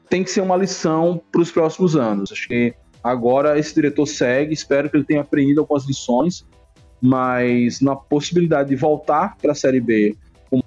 tem 0.08 0.22
que 0.22 0.30
ser 0.30 0.40
uma 0.40 0.56
lição 0.56 1.20
para 1.30 1.40
os 1.40 1.50
próximos 1.50 1.96
anos. 1.96 2.32
Acho 2.32 2.48
que 2.48 2.74
agora 3.02 3.58
esse 3.58 3.74
diretor 3.74 4.06
segue, 4.06 4.54
espero 4.54 4.88
que 4.88 4.96
ele 4.96 5.04
tenha 5.04 5.20
aprendido 5.20 5.60
algumas 5.60 5.86
lições, 5.86 6.46
mas 7.00 7.80
na 7.80 7.96
possibilidade 7.96 8.68
de 8.68 8.76
voltar 8.76 9.36
para 9.38 9.52
a 9.52 9.54
Série 9.54 9.80
B 9.80 10.16
com 10.50 10.60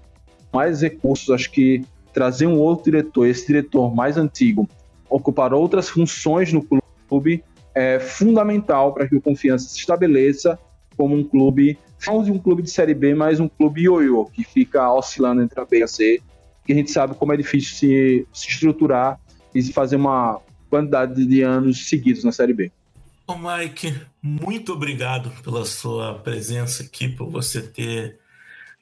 mais 0.54 0.82
recursos, 0.82 1.30
acho 1.30 1.52
que 1.52 1.84
trazer 2.14 2.48
um 2.48 2.60
outro 2.60 2.86
diretor, 2.86 3.26
esse 3.26 3.48
diretor 3.48 3.94
mais 3.94 4.18
antigo, 4.18 4.68
ocupar 5.10 5.54
outras 5.54 5.90
funções 5.90 6.52
no 6.52 6.64
clube 7.08 7.44
é 7.76 8.00
fundamental 8.00 8.94
para 8.94 9.08
que 9.08 9.16
o 9.16 9.22
Confiança 9.22 9.68
se 9.70 9.80
estabeleça 9.80 10.58
como 10.98 11.14
um 11.14 11.24
clube, 11.24 11.78
não 12.08 12.24
de 12.24 12.32
um 12.32 12.40
clube 12.40 12.64
de 12.64 12.72
Série 12.72 12.94
B, 12.94 13.14
mas 13.14 13.40
um 13.40 13.50
clube 13.50 13.84
ioiô, 13.84 14.26
que 14.26 14.44
fica 14.44 14.92
oscilando 14.92 15.42
entre 15.42 15.60
a 15.60 15.66
B 15.66 15.80
e 15.80 15.84
a 15.84 15.88
C, 15.88 16.22
que 16.66 16.72
a 16.72 16.76
gente 16.76 16.90
sabe 16.90 17.14
como 17.16 17.34
é 17.34 17.38
difícil 17.38 17.76
se, 17.76 18.28
se 18.34 18.48
estruturar 18.48 19.20
e 19.54 19.62
se 19.62 19.74
fazer 19.74 19.98
uma 19.98 20.42
quantidade 20.70 21.26
de 21.26 21.42
anos 21.42 21.88
seguidos 21.88 22.24
na 22.24 22.32
Série 22.32 22.54
B. 22.54 22.72
Ô 23.28 23.36
Mike, 23.36 24.02
muito 24.22 24.74
obrigado 24.74 25.32
pela 25.44 25.66
sua 25.66 26.16
presença 26.20 26.84
aqui, 26.84 27.10
por 27.10 27.30
você 27.30 27.62
ter 27.62 28.20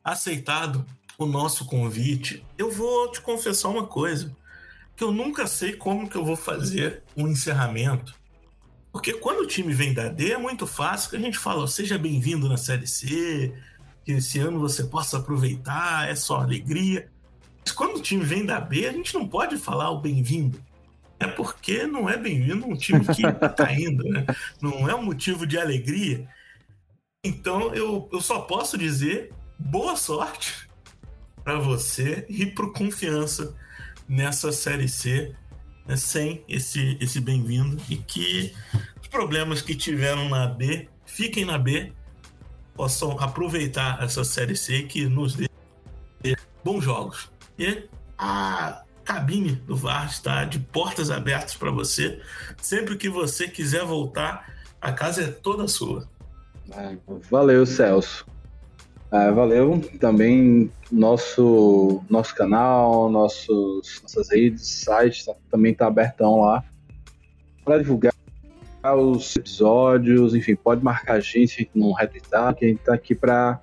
aceitado 0.03 0.85
o 1.17 1.25
nosso 1.25 1.65
convite, 1.65 2.43
eu 2.57 2.71
vou 2.71 3.11
te 3.11 3.21
confessar 3.21 3.69
uma 3.69 3.85
coisa, 3.85 4.35
que 4.95 5.03
eu 5.03 5.11
nunca 5.11 5.47
sei 5.47 5.73
como 5.73 6.09
que 6.09 6.15
eu 6.15 6.25
vou 6.25 6.35
fazer 6.35 7.03
um 7.15 7.27
encerramento. 7.27 8.13
Porque 8.93 9.11
quando 9.11 9.39
o 9.39 9.47
time 9.47 9.73
vem 9.73 9.91
da 9.91 10.07
D 10.07 10.33
é 10.33 10.37
muito 10.37 10.67
fácil, 10.67 11.09
que 11.09 11.15
a 11.15 11.19
gente 11.19 11.39
fala, 11.39 11.67
seja 11.67 11.97
bem-vindo 11.97 12.47
na 12.47 12.57
Série 12.57 12.85
C, 12.85 13.51
que 14.05 14.11
esse 14.11 14.37
ano 14.37 14.59
você 14.59 14.83
possa 14.83 15.17
aproveitar, 15.17 16.07
é 16.07 16.15
só 16.15 16.41
alegria. 16.41 17.09
Mas 17.65 17.73
quando 17.73 17.97
o 17.97 18.01
time 18.01 18.23
vem 18.23 18.45
da 18.45 18.61
B, 18.61 18.87
a 18.87 18.91
gente 18.91 19.11
não 19.15 19.27
pode 19.27 19.57
falar 19.57 19.89
o 19.89 19.99
bem-vindo. 19.99 20.63
É 21.19 21.25
porque 21.25 21.87
não 21.87 22.07
é 22.07 22.17
bem-vindo 22.17 22.67
um 22.67 22.77
time 22.77 23.03
que 23.03 23.25
está 23.25 23.73
indo, 23.73 24.03
né? 24.03 24.27
Não 24.61 24.87
é 24.87 24.93
um 24.93 25.03
motivo 25.03 25.47
de 25.47 25.57
alegria. 25.57 26.29
Então 27.25 27.73
eu, 27.73 28.07
eu 28.13 28.21
só 28.21 28.41
posso 28.41 28.77
dizer 28.77 29.33
boa 29.57 29.95
sorte 29.95 30.69
para 31.43 31.57
você 31.57 32.27
e 32.29 32.45
para 32.45 32.69
confiança 32.69 33.55
nessa 34.07 34.51
série 34.51 34.87
C, 34.87 35.33
né, 35.85 35.95
sem 35.95 36.43
esse, 36.47 36.97
esse 36.99 37.19
bem-vindo 37.19 37.81
e 37.89 37.97
que 37.97 38.53
os 39.01 39.07
problemas 39.07 39.61
que 39.61 39.75
tiveram 39.75 40.29
na 40.29 40.47
B 40.47 40.87
fiquem 41.13 41.45
na 41.45 41.57
B, 41.57 41.93
possam 42.73 43.19
aproveitar 43.19 44.03
essa 44.03 44.23
série 44.23 44.55
C 44.55 44.83
que 44.83 45.05
nos 45.05 45.35
dê 45.35 45.47
bons 46.63 46.83
jogos. 46.83 47.29
E 47.57 47.87
a 48.17 48.81
cabine 49.03 49.51
do 49.51 49.75
VAR 49.75 50.07
está 50.07 50.43
de 50.43 50.57
portas 50.57 51.11
abertas 51.11 51.55
para 51.55 51.69
você. 51.69 52.19
Sempre 52.59 52.97
que 52.97 53.09
você 53.09 53.47
quiser 53.47 53.85
voltar, 53.85 54.51
a 54.81 54.91
casa 54.91 55.23
é 55.23 55.27
toda 55.27 55.67
sua. 55.67 56.09
Valeu, 57.29 57.65
Celso. 57.65 58.25
Ah, 59.15 59.29
valeu. 59.29 59.79
Também 59.99 60.71
nosso 60.91 62.01
nosso 62.09 62.33
canal, 62.33 63.11
nossos, 63.11 64.01
nossas 64.01 64.31
redes, 64.31 64.67
site 64.67 65.27
tá, 65.27 65.35
também 65.51 65.71
está 65.71 65.85
abertão 65.85 66.41
lá 66.41 66.63
para 67.63 67.77
divulgar 67.77 68.11
os 68.97 69.35
episódios, 69.35 70.33
enfim, 70.33 70.55
pode 70.55 70.83
marcar 70.83 71.13
a 71.13 71.19
gente 71.19 71.69
no 71.75 71.93
retweetar, 71.93 72.55
que 72.55 72.65
a 72.65 72.67
gente 72.67 72.79
está 72.79 72.95
aqui 72.95 73.13
para 73.13 73.61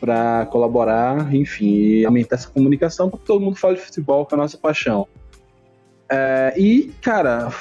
para 0.00 0.46
colaborar, 0.46 1.32
enfim, 1.32 1.74
e 1.74 2.04
aumentar 2.04 2.34
essa 2.34 2.48
comunicação 2.48 3.08
para 3.08 3.20
que 3.20 3.24
todo 3.24 3.40
mundo 3.40 3.56
fale 3.56 3.76
de 3.76 3.82
futebol, 3.82 4.26
com 4.26 4.34
a 4.34 4.38
nossa 4.38 4.58
paixão. 4.58 5.06
É, 6.08 6.54
e, 6.56 6.92
cara, 7.02 7.52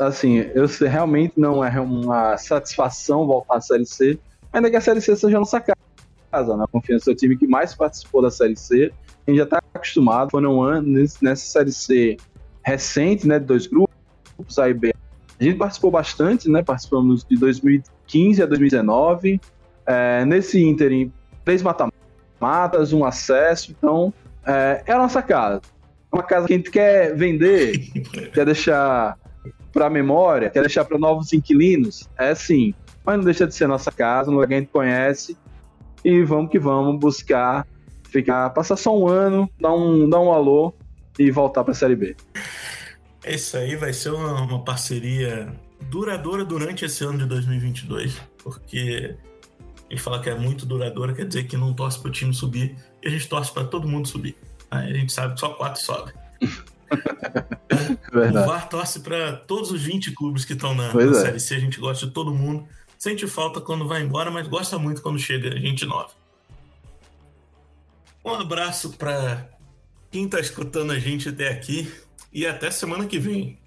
assim, 0.00 0.38
eu 0.38 0.66
realmente 0.88 1.34
não 1.36 1.64
é 1.64 1.80
uma 1.80 2.36
satisfação 2.36 3.24
voltar 3.24 3.56
à 3.56 3.60
Série 3.60 3.86
C, 3.86 4.18
ainda 4.52 4.68
que 4.68 4.76
a 4.76 4.80
Série 4.80 5.00
C 5.00 5.14
seja 5.14 5.38
nossa 5.38 5.60
casa, 6.30 6.56
né? 6.56 6.64
A 6.64 6.68
confiança 6.68 7.10
do 7.10 7.16
time 7.16 7.36
que 7.36 7.46
mais 7.46 7.74
participou 7.74 8.22
da 8.22 8.30
Série 8.30 8.56
C. 8.56 8.92
A 9.26 9.30
gente 9.30 9.38
já 9.38 9.44
está 9.44 9.60
acostumado, 9.74 10.30
foi 10.30 10.46
um 10.46 10.62
ano 10.62 11.06
nessa 11.20 11.44
Série 11.44 11.72
C 11.72 12.16
recente, 12.62 13.26
né, 13.26 13.38
de 13.38 13.46
dois 13.46 13.66
grupos, 13.66 14.58
A 14.58 14.68
e 14.68 14.74
B. 14.74 14.92
A 15.38 15.44
gente 15.44 15.56
participou 15.56 15.90
bastante, 15.90 16.50
né? 16.50 16.62
Participamos 16.62 17.24
de 17.24 17.36
2015 17.36 18.42
a 18.42 18.46
2019. 18.46 19.40
É, 19.86 20.24
nesse 20.26 20.62
ínterim, 20.62 21.10
três 21.44 21.62
mata-matas, 21.62 22.92
um 22.92 23.04
acesso. 23.04 23.72
Então, 23.76 24.12
é, 24.46 24.82
é 24.86 24.92
a 24.92 24.98
nossa 24.98 25.22
casa. 25.22 25.62
É 26.12 26.16
uma 26.16 26.22
casa 26.22 26.46
que 26.46 26.52
a 26.52 26.56
gente 26.56 26.70
quer 26.70 27.16
vender, 27.16 27.78
quer 28.34 28.44
deixar 28.44 29.16
para 29.72 29.86
a 29.86 29.90
memória, 29.90 30.50
quer 30.50 30.60
deixar 30.60 30.84
para 30.84 30.98
novos 30.98 31.32
inquilinos. 31.32 32.08
É 32.18 32.34
sim, 32.34 32.74
mas 33.04 33.16
não 33.16 33.24
deixa 33.24 33.46
de 33.46 33.54
ser 33.54 33.66
nossa 33.66 33.90
casa, 33.90 34.30
um 34.30 34.34
lugar 34.34 34.48
que 34.48 34.54
a 34.54 34.58
gente 34.58 34.70
conhece. 34.70 35.36
E 36.04 36.22
vamos 36.22 36.50
que 36.50 36.58
vamos 36.58 36.98
buscar 36.98 37.66
ficar, 38.10 38.50
passar 38.50 38.76
só 38.76 38.96
um 38.96 39.08
ano, 39.08 39.48
dar 39.58 39.72
um, 39.72 40.08
dar 40.08 40.20
um 40.20 40.32
alô 40.32 40.74
e 41.18 41.30
voltar 41.30 41.64
para 41.64 41.72
a 41.72 41.74
Série 41.74 41.96
B. 41.96 42.16
Isso 43.26 43.56
aí 43.56 43.76
vai 43.76 43.92
ser 43.92 44.10
uma, 44.10 44.42
uma 44.42 44.64
parceria 44.64 45.52
duradoura 45.82 46.44
durante 46.44 46.84
esse 46.84 47.04
ano 47.04 47.18
de 47.18 47.26
2022, 47.26 48.20
porque 48.42 49.16
a 49.88 49.92
gente 49.92 50.02
fala 50.02 50.20
que 50.20 50.28
é 50.28 50.34
muito 50.34 50.66
duradoura, 50.66 51.14
quer 51.14 51.26
dizer 51.26 51.44
que 51.44 51.56
não 51.56 51.72
torce 51.72 52.00
para 52.00 52.08
o 52.08 52.12
time 52.12 52.34
subir, 52.34 52.76
e 53.02 53.08
a 53.08 53.10
gente 53.10 53.28
torce 53.28 53.52
para 53.52 53.64
todo 53.64 53.88
mundo 53.88 54.08
subir. 54.08 54.36
Aí 54.70 54.90
a 54.90 54.94
gente 54.94 55.12
sabe 55.12 55.34
que 55.34 55.40
só 55.40 55.50
quatro 55.50 55.82
sobe. 55.82 56.12
o 58.12 58.32
VAR 58.32 58.68
torce 58.68 59.00
para 59.00 59.32
todos 59.32 59.70
os 59.70 59.82
20 59.82 60.12
clubes 60.12 60.44
que 60.44 60.54
estão 60.54 60.74
na, 60.74 60.92
na 60.92 61.02
é. 61.02 61.14
Série 61.14 61.40
C, 61.40 61.54
a 61.54 61.60
gente 61.60 61.78
gosta 61.78 62.06
de 62.06 62.12
todo 62.12 62.32
mundo. 62.32 62.66
Sente 63.02 63.26
falta 63.26 63.62
quando 63.62 63.88
vai 63.88 64.02
embora, 64.02 64.30
mas 64.30 64.46
gosta 64.46 64.78
muito 64.78 65.00
quando 65.00 65.18
chega 65.18 65.58
gente 65.58 65.86
nova. 65.86 66.10
Um 68.22 68.34
abraço 68.34 68.90
para 68.90 69.48
quem 70.10 70.26
está 70.26 70.38
escutando 70.38 70.92
a 70.92 70.98
gente 70.98 71.30
até 71.30 71.48
aqui 71.48 71.90
e 72.30 72.46
até 72.46 72.70
semana 72.70 73.06
que 73.06 73.18
vem. 73.18 73.58